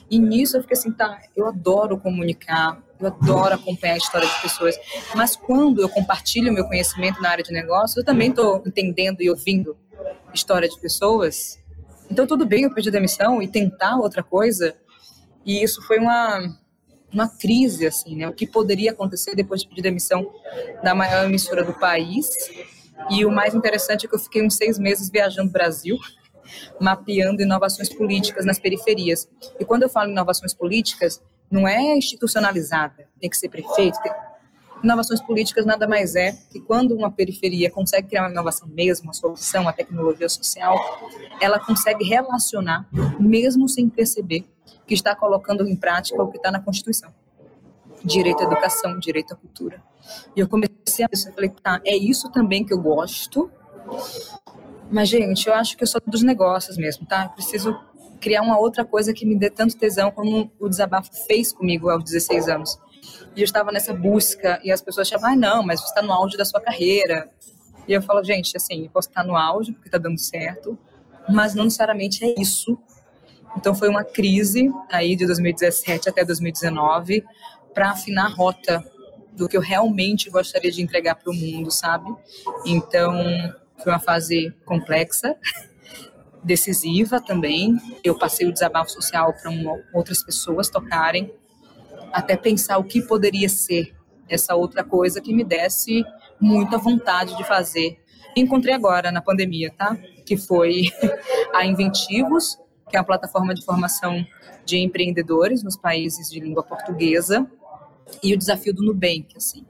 E 0.10 0.20
nisso 0.20 0.58
eu 0.58 0.62
fiquei 0.62 0.78
assim, 0.78 0.92
tá, 0.92 1.20
eu 1.36 1.48
adoro 1.48 1.98
comunicar, 1.98 2.82
eu 3.00 3.08
adoro 3.08 3.56
acompanhar 3.56 3.96
a 3.96 3.98
história 3.98 4.28
de 4.28 4.42
pessoas, 4.42 4.76
mas 5.16 5.36
quando 5.36 5.82
eu 5.82 5.90
compartilho 5.90 6.54
meu 6.54 6.66
conhecimento 6.66 7.22
na 7.22 7.30
área 7.30 7.44
de 7.44 7.52
negócio, 7.52 8.00
eu 8.00 8.06
também 8.06 8.30
estou 8.30 8.64
entendendo 8.66 9.22
e 9.22 9.30
ouvindo 9.30 9.76
história 10.34 10.70
de 10.70 10.80
pessoas. 10.80 11.60
Então 12.10 12.26
tudo 12.26 12.46
bem 12.46 12.64
eu 12.64 12.74
pedir 12.74 12.92
demissão 12.92 13.42
e 13.42 13.48
tentar 13.48 13.98
outra 13.98 14.24
coisa. 14.24 14.76
E 15.46 15.62
isso 15.62 15.82
foi 15.82 16.00
uma 16.00 16.58
uma 17.14 17.30
crise 17.30 17.88
assim, 17.88 18.18
né? 18.18 18.28
O 18.28 18.34
que 18.34 18.46
poderia 18.46 18.92
acontecer 18.92 19.36
depois 19.36 19.62
de 19.62 19.70
pedir 19.70 19.82
demissão 19.82 20.30
da 20.84 20.94
maior 20.94 21.26
emissora 21.26 21.64
do 21.64 21.74
país? 21.74 22.28
E 23.10 23.26
o 23.26 23.32
mais 23.32 23.54
interessante 23.54 24.06
é 24.06 24.10
que 24.10 24.16
eu 24.16 24.20
fiquei 24.20 24.46
uns 24.46 24.56
seis 24.56 24.80
meses 24.80 25.10
viajando 25.10 25.50
o 25.50 25.52
Brasil 25.54 25.98
mapeando 26.80 27.42
inovações 27.42 27.90
políticas 27.90 28.46
nas 28.46 28.60
periferias. 28.60 29.28
E 29.60 29.66
quando 29.66 29.84
eu 29.84 29.90
falo 29.90 30.12
inovações 30.12 30.54
políticas, 30.54 31.22
não 31.50 31.68
é 31.68 31.96
institucionalizada, 31.96 33.08
tem 33.20 33.30
que 33.30 33.38
ser 33.38 33.50
prefeito. 33.50 34.00
Tem... 34.02 34.12
Inovações 34.84 35.22
políticas 35.22 35.66
nada 35.66 35.88
mais 35.88 36.16
é 36.16 36.34
que 36.52 36.60
quando 36.60 36.94
uma 36.96 37.12
periferia 37.12 37.72
consegue 37.72 38.10
criar 38.10 38.24
uma 38.24 38.32
inovação 38.32 38.68
mesmo, 38.68 39.06
uma 39.06 39.14
solução, 39.14 39.64
uma 39.64 39.74
tecnologia 39.74 40.30
social, 40.30 40.78
ela 41.42 41.60
consegue 41.60 42.04
relacionar, 42.04 42.88
mesmo 43.20 43.68
sem 43.68 43.90
perceber, 43.90 44.46
que 44.86 44.94
está 44.94 45.16
colocando 45.16 45.68
em 45.68 45.76
prática 45.76 46.22
o 46.22 46.30
que 46.30 46.38
está 46.38 46.52
na 46.52 46.60
Constituição. 46.60 47.12
Direito 48.06 48.42
à 48.42 48.44
educação, 48.44 49.00
direito 49.00 49.34
à 49.34 49.36
cultura. 49.36 49.84
E 50.36 50.40
eu 50.40 50.48
comecei 50.48 51.04
a 51.04 51.34
falei, 51.34 51.50
tá, 51.50 51.82
é 51.84 51.98
isso 51.98 52.32
também 52.32 52.64
que 52.64 52.74
eu 52.74 52.80
gosto, 52.80 53.52
mas, 54.90 55.10
gente, 55.10 55.48
eu 55.48 55.54
acho 55.54 55.76
que 55.76 55.84
eu 55.84 55.88
sou 55.88 56.02
dos 56.06 56.22
negócios 56.22 56.78
mesmo, 56.78 57.06
tá? 57.06 57.26
Eu 57.26 57.30
preciso 57.30 57.78
criar 58.20 58.42
uma 58.42 58.58
outra 58.58 58.86
coisa 58.86 59.14
que 59.14 59.26
me 59.26 59.38
dê 59.38 59.50
tanto 59.50 59.78
tesão 59.78 60.12
como 60.12 60.52
o 60.60 60.70
desabafo 60.70 61.10
fez 61.28 61.52
comigo 61.52 61.90
aos 61.90 62.04
16 62.04 62.48
anos. 62.48 62.80
E 63.36 63.42
eu 63.42 63.46
estava 63.46 63.72
nessa 63.72 63.94
busca 63.94 64.60
e 64.64 64.72
as 64.72 64.82
pessoas 64.82 65.08
achavam, 65.08 65.32
ah, 65.32 65.36
não, 65.36 65.64
mas 65.64 65.82
você 65.82 65.88
está 65.88 66.02
no 66.02 66.14
auge 66.14 66.38
da 66.38 66.46
sua 66.46 66.62
carreira. 66.62 67.30
E 67.88 67.94
eu 67.94 68.02
falo, 68.02 68.24
gente, 68.24 68.56
assim, 68.56 68.86
eu 68.86 68.90
posso 68.90 69.10
estar 69.10 69.24
no 69.24 69.36
auge 69.36 69.74
porque 69.74 69.88
está 69.88 69.98
dando 69.98 70.20
certo, 70.20 70.78
mas 71.30 71.54
não 71.54 71.66
necessariamente 71.66 72.24
é 72.24 72.36
isso. 72.40 72.78
Então 73.58 73.74
foi 73.74 73.90
uma 73.90 74.04
crise 74.04 74.72
aí 74.90 75.16
de 75.16 75.26
2017 75.26 76.10
até 76.10 76.24
2019 76.26 77.24
para 77.76 77.92
afinar 77.92 78.28
a 78.28 78.34
rota 78.34 78.84
do 79.34 79.48
que 79.50 79.58
eu 79.58 79.62
realmente 79.62 80.30
gostaria 80.30 80.72
de 80.72 80.82
entregar 80.82 81.16
para 81.16 81.30
o 81.30 81.36
mundo, 81.36 81.70
sabe? 81.70 82.10
Então 82.66 83.14
foi 83.84 83.92
uma 83.92 84.00
fase 84.00 84.52
complexa, 84.66 85.36
decisiva 86.42 87.20
também. 87.20 87.78
Eu 88.04 88.18
passei 88.18 88.48
o 88.48 88.54
desabafo 88.54 88.90
social 88.90 89.34
para 89.34 89.52
outras 89.94 90.24
pessoas 90.24 90.70
tocarem, 90.70 91.32
até 92.14 92.38
pensar 92.38 92.78
o 92.78 92.84
que 92.84 93.02
poderia 93.02 93.50
ser 93.50 93.94
essa 94.30 94.56
outra 94.56 94.84
coisa 94.84 95.22
que 95.22 95.34
me 95.34 95.44
desse 95.44 96.04
muita 96.40 96.78
vontade 96.78 97.36
de 97.36 97.44
fazer. 97.44 98.00
Encontrei 98.36 98.74
agora 98.74 99.12
na 99.12 99.22
pandemia, 99.22 99.72
tá? 99.78 99.98
Que 100.26 100.38
foi 100.38 100.84
a 101.54 101.66
Inventivos, 101.66 102.58
que 102.90 102.96
é 102.96 103.00
uma 103.00 103.06
plataforma 103.06 103.54
de 103.54 103.64
formação 103.64 104.26
de 104.66 104.78
empreendedores 104.78 105.64
nos 105.64 105.78
países 105.78 106.30
de 106.30 106.40
língua 106.40 106.64
portuguesa, 106.64 107.50
e 108.24 108.34
o 108.34 108.38
desafio 108.38 108.74
do 108.74 108.84
Nubank, 108.84 109.28
assim. 109.36 109.66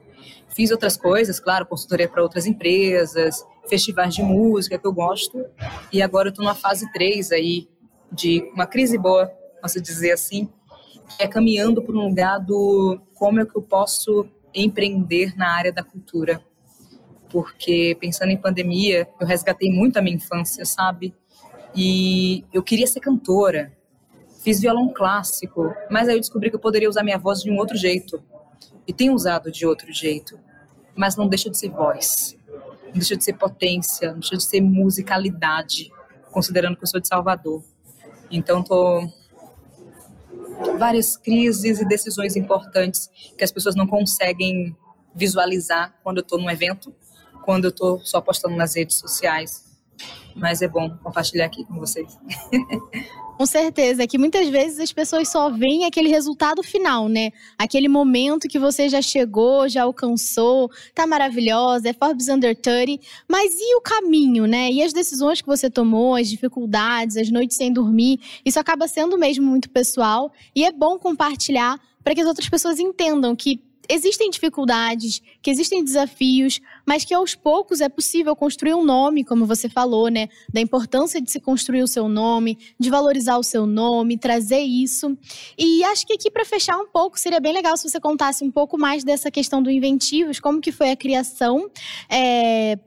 Fiz 0.48 0.70
outras 0.70 0.96
coisas, 0.96 1.38
claro, 1.38 1.66
consultoria 1.66 2.08
para 2.08 2.22
outras 2.22 2.46
empresas, 2.46 3.44
festivais 3.68 4.14
de 4.14 4.22
música 4.22 4.78
que 4.78 4.86
eu 4.86 4.92
gosto. 4.92 5.44
E 5.92 6.00
agora 6.00 6.28
eu 6.28 6.30
estou 6.30 6.44
numa 6.44 6.54
fase 6.54 6.90
3 6.92 7.32
aí, 7.32 7.68
de 8.10 8.40
uma 8.54 8.66
crise 8.66 8.96
boa, 8.96 9.26
posso 9.60 9.80
dizer 9.80 10.12
assim, 10.12 10.48
que 11.16 11.22
é 11.22 11.28
caminhando 11.28 11.82
para 11.82 11.94
um 11.94 12.08
lugar 12.08 12.38
do 12.38 12.98
como 13.14 13.40
é 13.40 13.44
que 13.44 13.56
eu 13.56 13.62
posso 13.62 14.26
empreender 14.54 15.36
na 15.36 15.54
área 15.54 15.72
da 15.72 15.82
cultura. 15.82 16.42
Porque 17.28 17.96
pensando 18.00 18.30
em 18.30 18.36
pandemia, 18.36 19.08
eu 19.20 19.26
resgatei 19.26 19.70
muito 19.70 19.98
a 19.98 20.02
minha 20.02 20.16
infância, 20.16 20.64
sabe? 20.64 21.14
E 21.74 22.44
eu 22.52 22.62
queria 22.62 22.86
ser 22.86 23.00
cantora. 23.00 23.76
Fiz 24.46 24.60
violão 24.60 24.92
clássico, 24.94 25.74
mas 25.90 26.06
aí 26.06 26.14
eu 26.14 26.20
descobri 26.20 26.50
que 26.50 26.54
eu 26.54 26.60
poderia 26.60 26.88
usar 26.88 27.02
minha 27.02 27.18
voz 27.18 27.42
de 27.42 27.50
um 27.50 27.56
outro 27.56 27.76
jeito. 27.76 28.22
E 28.86 28.92
tenho 28.92 29.12
usado 29.12 29.50
de 29.50 29.66
outro 29.66 29.92
jeito. 29.92 30.38
Mas 30.94 31.16
não 31.16 31.26
deixa 31.26 31.50
de 31.50 31.58
ser 31.58 31.70
voz 31.70 32.36
não 32.96 33.00
deixa 33.00 33.16
de 33.16 33.24
ser 33.24 33.34
potência, 33.34 34.12
não 34.12 34.20
deixa 34.20 34.36
de 34.36 34.44
ser 34.44 34.60
musicalidade, 34.60 35.92
considerando 36.30 36.76
que 36.76 36.82
eu 36.82 36.86
sou 36.86 37.00
de 37.00 37.08
Salvador. 37.08 37.62
Então, 38.30 38.62
tô 38.62 39.06
várias 40.78 41.16
crises 41.16 41.80
e 41.80 41.84
decisões 41.84 42.36
importantes 42.36 43.10
que 43.36 43.44
as 43.44 43.52
pessoas 43.52 43.74
não 43.74 43.86
conseguem 43.86 44.74
visualizar 45.14 45.94
quando 46.02 46.18
eu 46.18 46.22
estou 46.22 46.38
num 46.38 46.50
evento, 46.50 46.94
quando 47.44 47.64
eu 47.64 47.70
estou 47.70 48.00
só 48.04 48.20
postando 48.20 48.56
nas 48.56 48.74
redes 48.74 48.96
sociais. 48.96 49.65
Mas 50.34 50.62
é 50.62 50.68
bom 50.68 50.90
compartilhar 51.02 51.46
aqui 51.46 51.64
com 51.64 51.74
vocês. 51.74 52.18
Com 53.36 53.44
certeza, 53.44 54.02
é 54.02 54.06
que 54.06 54.16
muitas 54.16 54.48
vezes 54.48 54.80
as 54.80 54.92
pessoas 54.94 55.28
só 55.28 55.50
veem 55.50 55.84
aquele 55.84 56.08
resultado 56.08 56.62
final, 56.62 57.06
né? 57.06 57.32
Aquele 57.58 57.86
momento 57.86 58.48
que 58.48 58.58
você 58.58 58.88
já 58.88 59.02
chegou, 59.02 59.68
já 59.68 59.82
alcançou, 59.82 60.70
tá 60.94 61.06
maravilhosa, 61.06 61.90
é 61.90 61.92
Forbes 61.92 62.28
Under 62.28 62.56
30, 62.56 62.98
mas 63.28 63.54
e 63.60 63.76
o 63.76 63.82
caminho, 63.82 64.46
né? 64.46 64.72
E 64.72 64.82
as 64.82 64.90
decisões 64.90 65.42
que 65.42 65.46
você 65.46 65.68
tomou, 65.68 66.14
as 66.14 66.30
dificuldades, 66.30 67.18
as 67.18 67.30
noites 67.30 67.58
sem 67.58 67.70
dormir, 67.70 68.20
isso 68.42 68.58
acaba 68.58 68.88
sendo 68.88 69.18
mesmo 69.18 69.46
muito 69.46 69.68
pessoal 69.68 70.32
e 70.54 70.64
é 70.64 70.72
bom 70.72 70.98
compartilhar 70.98 71.78
para 72.02 72.14
que 72.14 72.22
as 72.22 72.26
outras 72.26 72.48
pessoas 72.48 72.78
entendam 72.78 73.36
que 73.36 73.65
existem 73.88 74.30
dificuldades, 74.30 75.22
que 75.42 75.50
existem 75.50 75.84
desafios, 75.84 76.60
mas 76.84 77.04
que 77.04 77.14
aos 77.14 77.34
poucos 77.34 77.80
é 77.80 77.88
possível 77.88 78.34
construir 78.36 78.74
um 78.74 78.84
nome, 78.84 79.24
como 79.24 79.46
você 79.46 79.68
falou, 79.68 80.08
né? 80.08 80.28
Da 80.52 80.60
importância 80.60 81.20
de 81.20 81.30
se 81.30 81.40
construir 81.40 81.82
o 81.82 81.86
seu 81.86 82.08
nome, 82.08 82.58
de 82.78 82.90
valorizar 82.90 83.38
o 83.38 83.42
seu 83.42 83.66
nome, 83.66 84.18
trazer 84.18 84.60
isso. 84.60 85.16
E 85.58 85.84
acho 85.84 86.06
que 86.06 86.14
aqui 86.14 86.30
para 86.30 86.44
fechar 86.44 86.76
um 86.78 86.86
pouco 86.86 87.18
seria 87.18 87.40
bem 87.40 87.52
legal 87.52 87.76
se 87.76 87.88
você 87.88 88.00
contasse 88.00 88.44
um 88.44 88.50
pouco 88.50 88.78
mais 88.78 89.04
dessa 89.04 89.30
questão 89.30 89.62
do 89.62 89.70
Inventivos, 89.70 90.40
como 90.40 90.60
que 90.60 90.72
foi 90.72 90.90
a 90.90 90.96
criação. 90.96 91.70
É, 92.08 92.78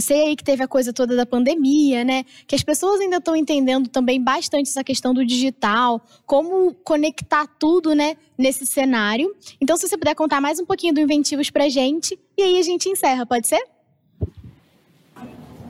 Sei 0.00 0.28
aí 0.28 0.36
que 0.36 0.42
teve 0.42 0.62
a 0.62 0.68
coisa 0.68 0.92
toda 0.92 1.14
da 1.14 1.24
pandemia, 1.24 2.04
né? 2.04 2.24
Que 2.46 2.54
as 2.54 2.62
pessoas 2.62 3.00
ainda 3.00 3.16
estão 3.16 3.36
entendendo 3.36 3.88
também 3.88 4.22
bastante 4.22 4.68
essa 4.68 4.82
questão 4.82 5.14
do 5.14 5.24
digital, 5.24 6.00
como 6.26 6.74
conectar 6.74 7.46
tudo, 7.46 7.94
né, 7.94 8.16
nesse 8.36 8.66
cenário. 8.66 9.34
Então, 9.60 9.76
se 9.76 9.88
você 9.88 9.96
puder 9.96 10.14
contar 10.14 10.40
mais 10.40 10.58
um 10.58 10.66
pouquinho 10.66 10.94
do 10.94 11.00
Inventivos 11.00 11.50
pra 11.50 11.68
gente, 11.68 12.18
e 12.36 12.42
aí 12.42 12.58
a 12.58 12.62
gente 12.62 12.88
encerra, 12.88 13.24
pode 13.24 13.46
ser? 13.46 13.62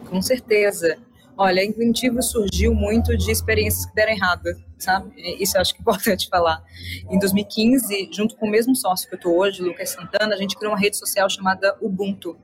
Com 0.09 0.23
certeza. 0.23 0.97
Olha, 1.37 1.65
Inventivos 1.65 2.31
surgiu 2.31 2.73
muito 2.73 3.17
de 3.17 3.31
experiências 3.31 3.85
que 3.87 3.95
deram 3.95 4.13
errado, 4.13 4.45
sabe? 4.79 5.13
Isso 5.41 5.57
eu 5.57 5.61
acho 5.61 5.75
que 5.75 5.81
é 5.81 5.83
importante 5.83 6.29
falar. 6.29 6.63
Em 7.11 7.19
2015, 7.19 8.11
junto 8.13 8.37
com 8.37 8.47
o 8.47 8.51
mesmo 8.51 8.77
sócio 8.77 9.09
que 9.09 9.15
eu 9.15 9.17
estou 9.17 9.37
hoje, 9.37 9.61
Lucas 9.61 9.91
Santana, 9.91 10.35
a 10.35 10.39
gente 10.39 10.57
criou 10.57 10.73
uma 10.73 10.79
rede 10.79 10.97
social 10.97 11.29
chamada 11.29 11.77
Ubuntu 11.81 12.37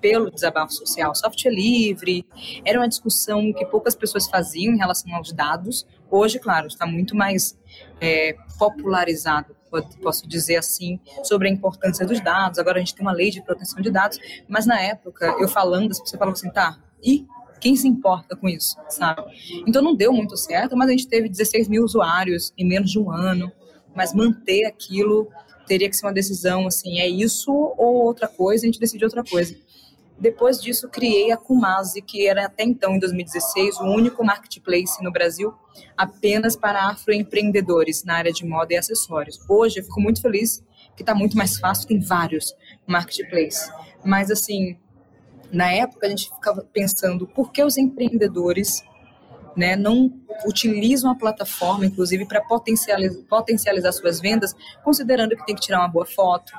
pelo 0.00 0.30
desabafo 0.30 0.72
social. 0.72 1.14
Software 1.14 1.52
livre, 1.52 2.26
era 2.64 2.78
uma 2.78 2.88
discussão 2.88 3.52
que 3.52 3.64
poucas 3.66 3.94
pessoas 3.94 4.26
faziam 4.26 4.74
em 4.74 4.78
relação 4.78 5.14
aos 5.14 5.32
dados. 5.32 5.86
Hoje, 6.10 6.38
claro, 6.38 6.66
está 6.66 6.86
muito 6.86 7.16
mais 7.16 7.58
é, 8.00 8.34
popularizado. 8.58 9.56
posso 10.02 10.26
dizer 10.26 10.56
assim, 10.56 10.98
sobre 11.22 11.48
a 11.48 11.50
importância 11.50 12.06
dos 12.06 12.20
dados. 12.20 12.58
Agora 12.58 12.76
a 12.76 12.80
gente 12.80 12.94
tem 12.94 13.04
uma 13.04 13.12
lei 13.12 13.30
de 13.30 13.42
proteção 13.42 13.80
de 13.82 13.90
dados, 13.90 14.18
mas 14.48 14.66
na 14.66 14.80
época, 14.80 15.36
eu 15.38 15.48
falando, 15.48 15.90
as 15.90 16.00
pessoas 16.00 16.18
falavam 16.18 16.32
assim, 16.32 16.50
tá, 16.50 16.78
e 17.02 17.26
quem 17.60 17.76
se 17.76 17.88
importa 17.88 18.36
com 18.36 18.48
isso, 18.48 18.76
sabe? 18.88 19.22
Então 19.66 19.82
não 19.82 19.94
deu 19.94 20.12
muito 20.12 20.36
certo, 20.36 20.76
mas 20.76 20.88
a 20.88 20.92
gente 20.92 21.08
teve 21.08 21.28
16 21.28 21.68
mil 21.68 21.84
usuários 21.84 22.52
em 22.56 22.66
menos 22.66 22.90
de 22.90 22.98
um 22.98 23.10
ano, 23.10 23.52
mas 23.94 24.14
manter 24.14 24.64
aquilo 24.64 25.28
teria 25.66 25.88
que 25.88 25.96
ser 25.96 26.06
uma 26.06 26.12
decisão 26.12 26.66
assim, 26.66 26.98
é 26.98 27.06
isso 27.06 27.52
ou 27.52 28.04
outra 28.04 28.26
coisa, 28.26 28.64
a 28.64 28.66
gente 28.66 28.80
decide 28.80 29.04
outra 29.04 29.22
coisa. 29.22 29.54
Depois 30.20 30.60
disso, 30.60 30.88
criei 30.88 31.30
a 31.30 31.36
Kumase, 31.36 32.02
que 32.02 32.26
era 32.26 32.46
até 32.46 32.64
então, 32.64 32.96
em 32.96 32.98
2016, 32.98 33.78
o 33.78 33.84
único 33.84 34.24
marketplace 34.24 35.02
no 35.02 35.12
Brasil 35.12 35.54
apenas 35.96 36.56
para 36.56 36.88
afroempreendedores 36.88 38.02
na 38.02 38.14
área 38.14 38.32
de 38.32 38.44
moda 38.44 38.74
e 38.74 38.76
acessórios. 38.76 39.38
Hoje, 39.48 39.78
eu 39.78 39.84
fico 39.84 40.00
muito 40.00 40.20
feliz 40.20 40.64
que 40.96 41.02
está 41.02 41.14
muito 41.14 41.36
mais 41.36 41.56
fácil, 41.56 41.86
tem 41.86 42.00
vários 42.00 42.52
marketplaces. 42.84 43.70
Mas, 44.04 44.30
assim, 44.30 44.76
na 45.52 45.70
época 45.70 46.06
a 46.06 46.10
gente 46.10 46.28
ficava 46.28 46.66
pensando 46.72 47.26
por 47.26 47.52
que 47.52 47.62
os 47.62 47.76
empreendedores 47.78 48.82
né, 49.56 49.76
não 49.76 50.12
utilizam 50.46 51.10
a 51.10 51.14
plataforma, 51.14 51.86
inclusive, 51.86 52.26
para 52.26 52.40
potencializar, 52.42 53.22
potencializar 53.28 53.92
suas 53.92 54.20
vendas, 54.20 54.54
considerando 54.84 55.36
que 55.36 55.46
tem 55.46 55.54
que 55.54 55.60
tirar 55.60 55.78
uma 55.78 55.88
boa 55.88 56.06
foto, 56.06 56.52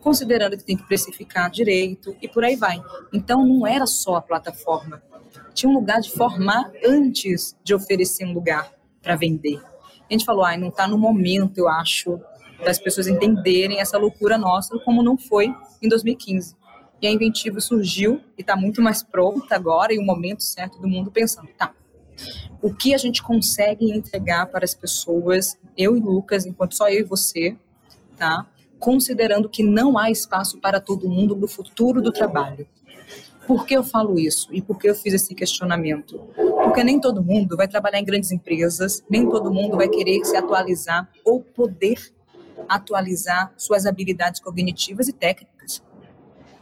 considerando 0.00 0.56
que 0.56 0.64
tem 0.64 0.76
que 0.76 0.86
precificar 0.86 1.50
direito 1.50 2.16
e 2.20 2.28
por 2.28 2.44
aí 2.44 2.56
vai. 2.56 2.80
Então 3.12 3.46
não 3.46 3.66
era 3.66 3.86
só 3.86 4.16
a 4.16 4.22
plataforma. 4.22 5.02
Tinha 5.54 5.70
um 5.70 5.74
lugar 5.74 6.00
de 6.00 6.10
formar 6.10 6.70
antes 6.84 7.56
de 7.62 7.74
oferecer 7.74 8.24
um 8.24 8.32
lugar 8.32 8.72
para 9.02 9.16
vender. 9.16 9.60
A 10.08 10.12
gente 10.12 10.24
falou, 10.24 10.44
ai, 10.44 10.56
não 10.56 10.68
está 10.68 10.88
no 10.88 10.98
momento, 10.98 11.58
eu 11.58 11.68
acho, 11.68 12.20
das 12.64 12.78
pessoas 12.78 13.06
entenderem 13.06 13.80
essa 13.80 13.96
loucura 13.96 14.36
nossa, 14.36 14.78
como 14.80 15.02
não 15.02 15.16
foi 15.16 15.54
em 15.80 15.88
2015. 15.88 16.56
E 17.00 17.06
a 17.06 17.10
Inventivo 17.10 17.60
surgiu 17.60 18.20
e 18.36 18.42
está 18.42 18.56
muito 18.56 18.82
mais 18.82 19.02
pronta 19.02 19.54
agora, 19.54 19.94
e 19.94 19.98
o 19.98 20.02
momento 20.02 20.42
certo 20.42 20.78
do 20.80 20.88
mundo 20.88 21.10
pensando, 21.10 21.48
tá, 21.56 21.72
o 22.60 22.74
que 22.74 22.92
a 22.94 22.98
gente 22.98 23.22
consegue 23.22 23.90
entregar 23.90 24.46
para 24.46 24.64
as 24.64 24.74
pessoas, 24.74 25.58
eu 25.76 25.96
e 25.96 26.00
Lucas, 26.00 26.44
enquanto 26.44 26.76
só 26.76 26.88
eu 26.88 27.00
e 27.00 27.04
você, 27.04 27.56
tá? 28.18 28.46
Considerando 28.80 29.48
que 29.48 29.62
não 29.62 29.96
há 29.96 30.10
espaço 30.10 30.58
para 30.58 30.80
todo 30.80 31.08
mundo 31.08 31.36
no 31.36 31.46
futuro 31.46 32.00
do 32.00 32.10
trabalho. 32.10 32.66
Por 33.46 33.66
que 33.66 33.74
eu 33.74 33.84
falo 33.84 34.18
isso 34.18 34.48
e 34.52 34.62
por 34.62 34.78
que 34.78 34.88
eu 34.88 34.94
fiz 34.94 35.12
esse 35.12 35.34
questionamento? 35.34 36.18
Porque 36.64 36.82
nem 36.82 37.00
todo 37.00 37.22
mundo 37.22 37.56
vai 37.56 37.68
trabalhar 37.68 37.98
em 37.98 38.04
grandes 38.04 38.32
empresas, 38.32 39.04
nem 39.08 39.28
todo 39.28 39.52
mundo 39.52 39.76
vai 39.76 39.88
querer 39.88 40.24
se 40.24 40.36
atualizar 40.36 41.08
ou 41.24 41.40
poder 41.40 42.12
atualizar 42.68 43.52
suas 43.56 43.86
habilidades 43.86 44.40
cognitivas 44.40 45.08
e 45.08 45.12
técnicas. 45.12 45.82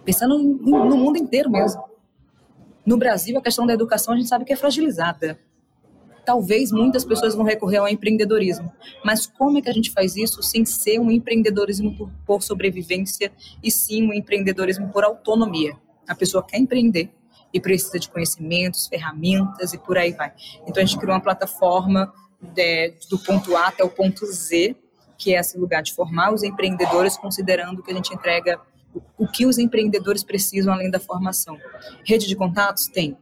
Pensando 0.05 0.39
no 0.39 0.97
mundo 0.97 1.19
inteiro 1.19 1.51
mesmo. 1.51 1.85
No 2.85 2.97
Brasil, 2.97 3.39
a 3.39 3.43
questão 3.43 3.67
da 3.67 3.75
educação 3.75 4.15
a 4.15 4.17
gente 4.17 4.29
sabe 4.29 4.45
que 4.45 4.53
é 4.53 4.57
fragilizada 4.57 5.39
talvez 6.29 6.71
muitas 6.71 7.07
pessoas 7.07 7.35
vão 7.35 7.43
recorrer 7.43 7.79
ao 7.79 7.89
empreendedorismo. 7.89 8.71
Mas 9.03 9.27
como 9.27 9.57
é 9.57 9.63
que 9.63 9.71
a 9.71 9.73
gente 9.73 9.91
faz 9.91 10.15
isso 10.15 10.43
sem 10.43 10.63
ser 10.63 10.99
um 10.99 11.11
empreendedorismo 11.11 11.97
por, 11.97 12.11
por 12.27 12.43
sobrevivência 12.43 13.33
e 13.63 13.71
sim 13.71 14.07
um 14.07 14.13
empreendedorismo 14.13 14.91
por 14.91 15.05
autonomia? 15.05 15.75
A 16.07 16.15
pessoa 16.15 16.45
quer 16.47 16.59
empreender 16.59 17.11
e 17.51 17.59
precisa 17.59 17.99
de 17.99 18.11
conhecimentos, 18.11 18.89
ferramentas 18.89 19.73
e 19.73 19.79
por 19.79 19.97
aí 19.97 20.13
vai. 20.13 20.35
Então 20.67 20.83
a 20.83 20.85
gente 20.85 20.99
criou 20.99 21.15
uma 21.15 21.23
plataforma 21.23 22.13
de, 22.43 22.93
do 23.09 23.19
ponto 23.19 23.57
A 23.57 23.69
até 23.69 23.83
o 23.83 23.89
ponto 23.89 24.27
Z, 24.27 24.77
que 25.17 25.35
é 25.35 25.41
esse 25.41 25.57
lugar 25.57 25.83
de 25.83 25.95
formar 25.95 26.35
os 26.35 26.43
empreendedores, 26.43 27.17
considerando 27.17 27.83
que 27.83 27.91
a 27.91 27.95
gente 27.95 28.13
entrega 28.13 28.61
o 29.17 29.27
que 29.27 29.47
os 29.47 29.57
empreendedores 29.57 30.23
precisam 30.23 30.75
além 30.75 30.91
da 30.91 31.01
formação. 31.01 31.57
Rede 32.05 32.29
de 32.29 32.37
contatos? 32.37 32.87
Tem. 32.87 33.17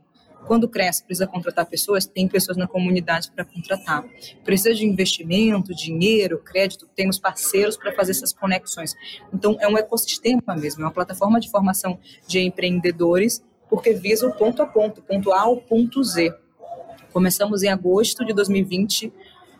Quando 0.47 0.69
cresce, 0.69 1.03
precisa 1.03 1.27
contratar 1.27 1.67
pessoas, 1.67 2.07
tem 2.07 2.29
pessoas 2.29 2.57
na 2.57 2.67
comunidade 2.67 3.31
para 3.33 3.45
contratar. 3.45 4.05
Precisa 4.45 4.75
de 4.75 4.87
investimento, 4.87 5.75
dinheiro, 5.75 6.39
crédito, 6.39 6.89
temos 6.95 7.19
parceiros 7.19 7.77
para 7.77 7.93
fazer 7.93 8.13
essas 8.13 8.33
conexões. 8.33 8.95
Então, 9.33 9.57
é 9.61 9.69
um 9.69 9.77
ecossistema 9.77 10.55
mesmo, 10.57 10.83
é 10.83 10.87
uma 10.87 10.93
plataforma 10.93 11.41
de 11.41 11.51
formação 11.51 11.99
de 12.27 12.39
empreendedores, 12.41 13.43
porque 13.69 13.93
visa 13.93 14.27
o 14.27 14.33
ponto 14.33 14.63
a 14.63 14.67
ponto, 14.67 15.03
ponto 15.03 15.33
A 15.33 15.41
ao 15.41 15.57
ponto 15.57 16.03
Z. 16.05 16.33
Começamos 17.13 17.63
em 17.63 17.69
agosto 17.69 18.25
de 18.25 18.33
2020, 18.33 19.13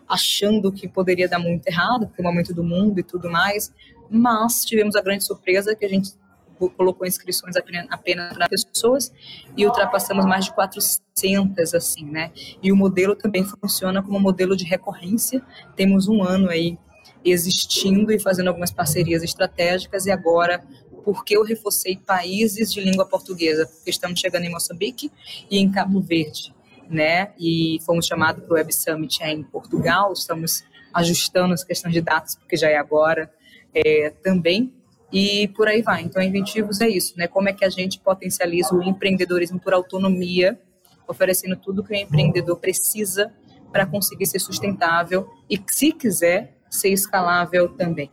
achando 0.07 0.71
que 0.71 0.87
poderia 0.87 1.27
dar 1.27 1.39
muito 1.39 1.67
errado, 1.67 2.07
porque 2.07 2.21
o 2.21 2.23
momento 2.23 2.53
do 2.53 2.63
mundo 2.63 2.99
e 2.99 3.03
tudo 3.03 3.29
mais, 3.29 3.73
mas 4.09 4.63
tivemos 4.63 4.95
a 4.95 5.01
grande 5.01 5.25
surpresa 5.25 5.75
que 5.75 5.85
a 5.85 5.89
gente 5.89 6.13
colocou 6.57 7.07
inscrições 7.07 7.55
apenas 7.55 8.33
para 8.33 8.49
pessoas 8.49 9.11
e 9.55 9.65
ultrapassamos 9.65 10.25
mais 10.25 10.45
de 10.45 10.53
400, 10.53 11.73
assim, 11.73 12.05
né? 12.05 12.31
E 12.61 12.71
o 12.71 12.75
modelo 12.75 13.15
também 13.15 13.43
funciona 13.43 14.01
como 14.01 14.19
modelo 14.19 14.55
de 14.55 14.65
recorrência. 14.65 15.43
Temos 15.75 16.07
um 16.07 16.23
ano 16.23 16.49
aí 16.49 16.77
existindo 17.23 18.11
e 18.11 18.19
fazendo 18.19 18.47
algumas 18.47 18.71
parcerias 18.71 19.23
estratégicas 19.23 20.05
e 20.05 20.11
agora 20.11 20.63
porque 21.03 21.37
eu 21.37 21.43
reforcei 21.43 21.95
países 21.95 22.73
de 22.73 22.81
língua 22.81 23.05
portuguesa, 23.05 23.65
porque 23.65 23.89
estamos 23.89 24.19
chegando 24.19 24.43
em 24.43 24.51
Moçambique 24.51 25.09
e 25.49 25.57
em 25.57 25.71
Cabo 25.71 26.01
Verde, 26.01 26.53
né? 26.89 27.31
E 27.39 27.77
fomos 27.85 28.05
chamados 28.05 28.43
para 28.43 28.51
o 28.51 28.55
Web 28.55 28.73
Summit 28.73 29.23
em 29.23 29.41
Portugal, 29.41 30.11
estamos 30.11 30.65
ajustando 30.93 31.53
as 31.53 31.63
questões 31.63 31.93
de 31.93 32.01
dados, 32.01 32.35
porque 32.35 32.57
já 32.57 32.69
é 32.69 32.75
agora 32.75 33.31
é, 33.73 34.09
também 34.21 34.73
e 35.11 35.47
por 35.49 35.67
aí 35.67 35.81
vai. 35.81 36.03
Então, 36.03 36.21
Inventivos 36.21 36.81
é 36.81 36.89
isso, 36.89 37.13
né? 37.17 37.27
Como 37.27 37.49
é 37.49 37.53
que 37.53 37.63
a 37.63 37.69
gente 37.69 37.99
potencializa 37.99 38.75
o 38.75 38.83
empreendedorismo 38.83 39.59
por 39.59 39.73
autonomia, 39.73 40.59
oferecendo 41.07 41.55
tudo 41.55 41.83
que 41.83 41.93
o 41.93 41.95
empreendedor 41.95 42.57
precisa 42.57 43.33
para 43.71 43.85
conseguir 43.85 44.25
ser 44.25 44.39
sustentável 44.39 45.29
e, 45.49 45.61
se 45.67 45.91
quiser, 45.91 46.57
ser 46.69 46.89
escalável 46.89 47.69
também 47.69 48.11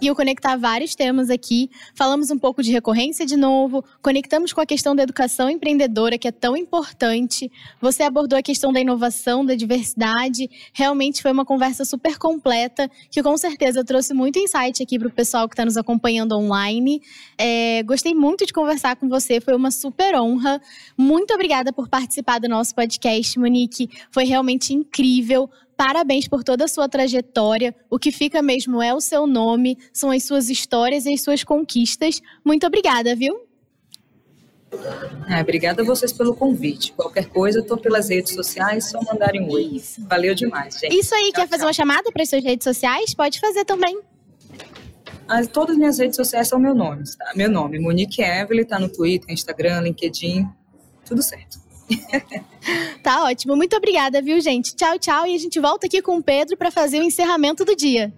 e 0.00 0.14
conectar 0.14 0.56
vários 0.56 0.94
temas 0.94 1.30
aqui. 1.30 1.70
Falamos 1.94 2.30
um 2.30 2.38
pouco 2.38 2.62
de 2.62 2.72
recorrência 2.72 3.24
de 3.24 3.36
novo, 3.36 3.84
conectamos 4.02 4.52
com 4.52 4.60
a 4.60 4.66
questão 4.66 4.94
da 4.94 5.02
educação 5.02 5.48
empreendedora, 5.48 6.18
que 6.18 6.28
é 6.28 6.32
tão 6.32 6.56
importante. 6.56 7.50
Você 7.80 8.02
abordou 8.02 8.38
a 8.38 8.42
questão 8.42 8.72
da 8.72 8.80
inovação, 8.80 9.44
da 9.44 9.54
diversidade. 9.54 10.50
Realmente 10.72 11.22
foi 11.22 11.32
uma 11.32 11.44
conversa 11.44 11.84
super 11.84 12.18
completa, 12.18 12.90
que 13.10 13.22
com 13.22 13.36
certeza 13.36 13.84
trouxe 13.84 14.12
muito 14.12 14.38
insight 14.38 14.82
aqui 14.82 14.98
para 14.98 15.08
o 15.08 15.12
pessoal 15.12 15.48
que 15.48 15.54
está 15.54 15.64
nos 15.64 15.76
acompanhando 15.76 16.36
online. 16.36 17.00
É, 17.36 17.82
gostei 17.84 18.14
muito 18.14 18.44
de 18.44 18.52
conversar 18.52 18.96
com 18.96 19.08
você, 19.08 19.40
foi 19.40 19.54
uma 19.54 19.70
super 19.70 20.14
honra. 20.16 20.60
Muito 20.96 21.32
obrigada 21.32 21.72
por 21.72 21.88
participar 21.88 22.38
do 22.38 22.48
nosso 22.48 22.74
podcast, 22.74 23.38
Monique. 23.38 23.88
Foi 24.10 24.24
realmente 24.24 24.74
incrível. 24.74 25.48
Parabéns 25.78 26.26
por 26.26 26.42
toda 26.42 26.64
a 26.64 26.68
sua 26.68 26.88
trajetória. 26.88 27.72
O 27.88 28.00
que 28.00 28.10
fica 28.10 28.42
mesmo 28.42 28.82
é 28.82 28.92
o 28.92 29.00
seu 29.00 29.28
nome, 29.28 29.78
são 29.92 30.10
as 30.10 30.24
suas 30.24 30.50
histórias 30.50 31.06
e 31.06 31.14
as 31.14 31.22
suas 31.22 31.44
conquistas. 31.44 32.20
Muito 32.44 32.66
obrigada, 32.66 33.14
viu? 33.14 33.46
Ah, 35.28 35.40
obrigada 35.40 35.82
a 35.82 35.84
vocês 35.84 36.12
pelo 36.12 36.34
convite. 36.34 36.92
Qualquer 36.94 37.28
coisa, 37.28 37.60
estou 37.60 37.78
pelas 37.78 38.08
redes 38.08 38.34
sociais, 38.34 38.90
só 38.90 39.00
mandarem 39.04 39.42
um 39.42 39.52
oi. 39.52 39.62
Isso. 39.74 40.04
Valeu 40.08 40.34
demais, 40.34 40.80
gente. 40.80 40.98
Isso 40.98 41.14
aí, 41.14 41.26
tchau, 41.26 41.34
quer 41.34 41.40
tchau. 41.42 41.48
fazer 41.48 41.64
uma 41.64 41.72
chamada 41.72 42.10
para 42.10 42.24
as 42.24 42.28
suas 42.28 42.42
redes 42.42 42.64
sociais? 42.64 43.14
Pode 43.14 43.38
fazer 43.38 43.64
também. 43.64 44.00
As, 45.28 45.46
todas 45.46 45.74
as 45.74 45.78
minhas 45.78 45.96
redes 45.96 46.16
sociais 46.16 46.48
são 46.48 46.58
meu 46.58 46.74
nome, 46.74 47.04
tá? 47.16 47.32
Meu 47.36 47.48
nome, 47.48 47.78
Monique 47.78 48.20
Evelyn, 48.20 48.62
está 48.62 48.80
no 48.80 48.88
Twitter, 48.88 49.32
Instagram, 49.32 49.82
LinkedIn, 49.82 50.44
tudo 51.06 51.22
certo. 51.22 51.67
tá 53.02 53.24
ótimo. 53.24 53.56
Muito 53.56 53.76
obrigada, 53.76 54.20
viu, 54.20 54.40
gente? 54.40 54.74
Tchau, 54.74 54.98
tchau. 54.98 55.26
E 55.26 55.34
a 55.34 55.38
gente 55.38 55.58
volta 55.58 55.86
aqui 55.86 56.02
com 56.02 56.16
o 56.16 56.22
Pedro 56.22 56.56
para 56.56 56.70
fazer 56.70 57.00
o 57.00 57.04
encerramento 57.04 57.64
do 57.64 57.74
dia. 57.74 58.12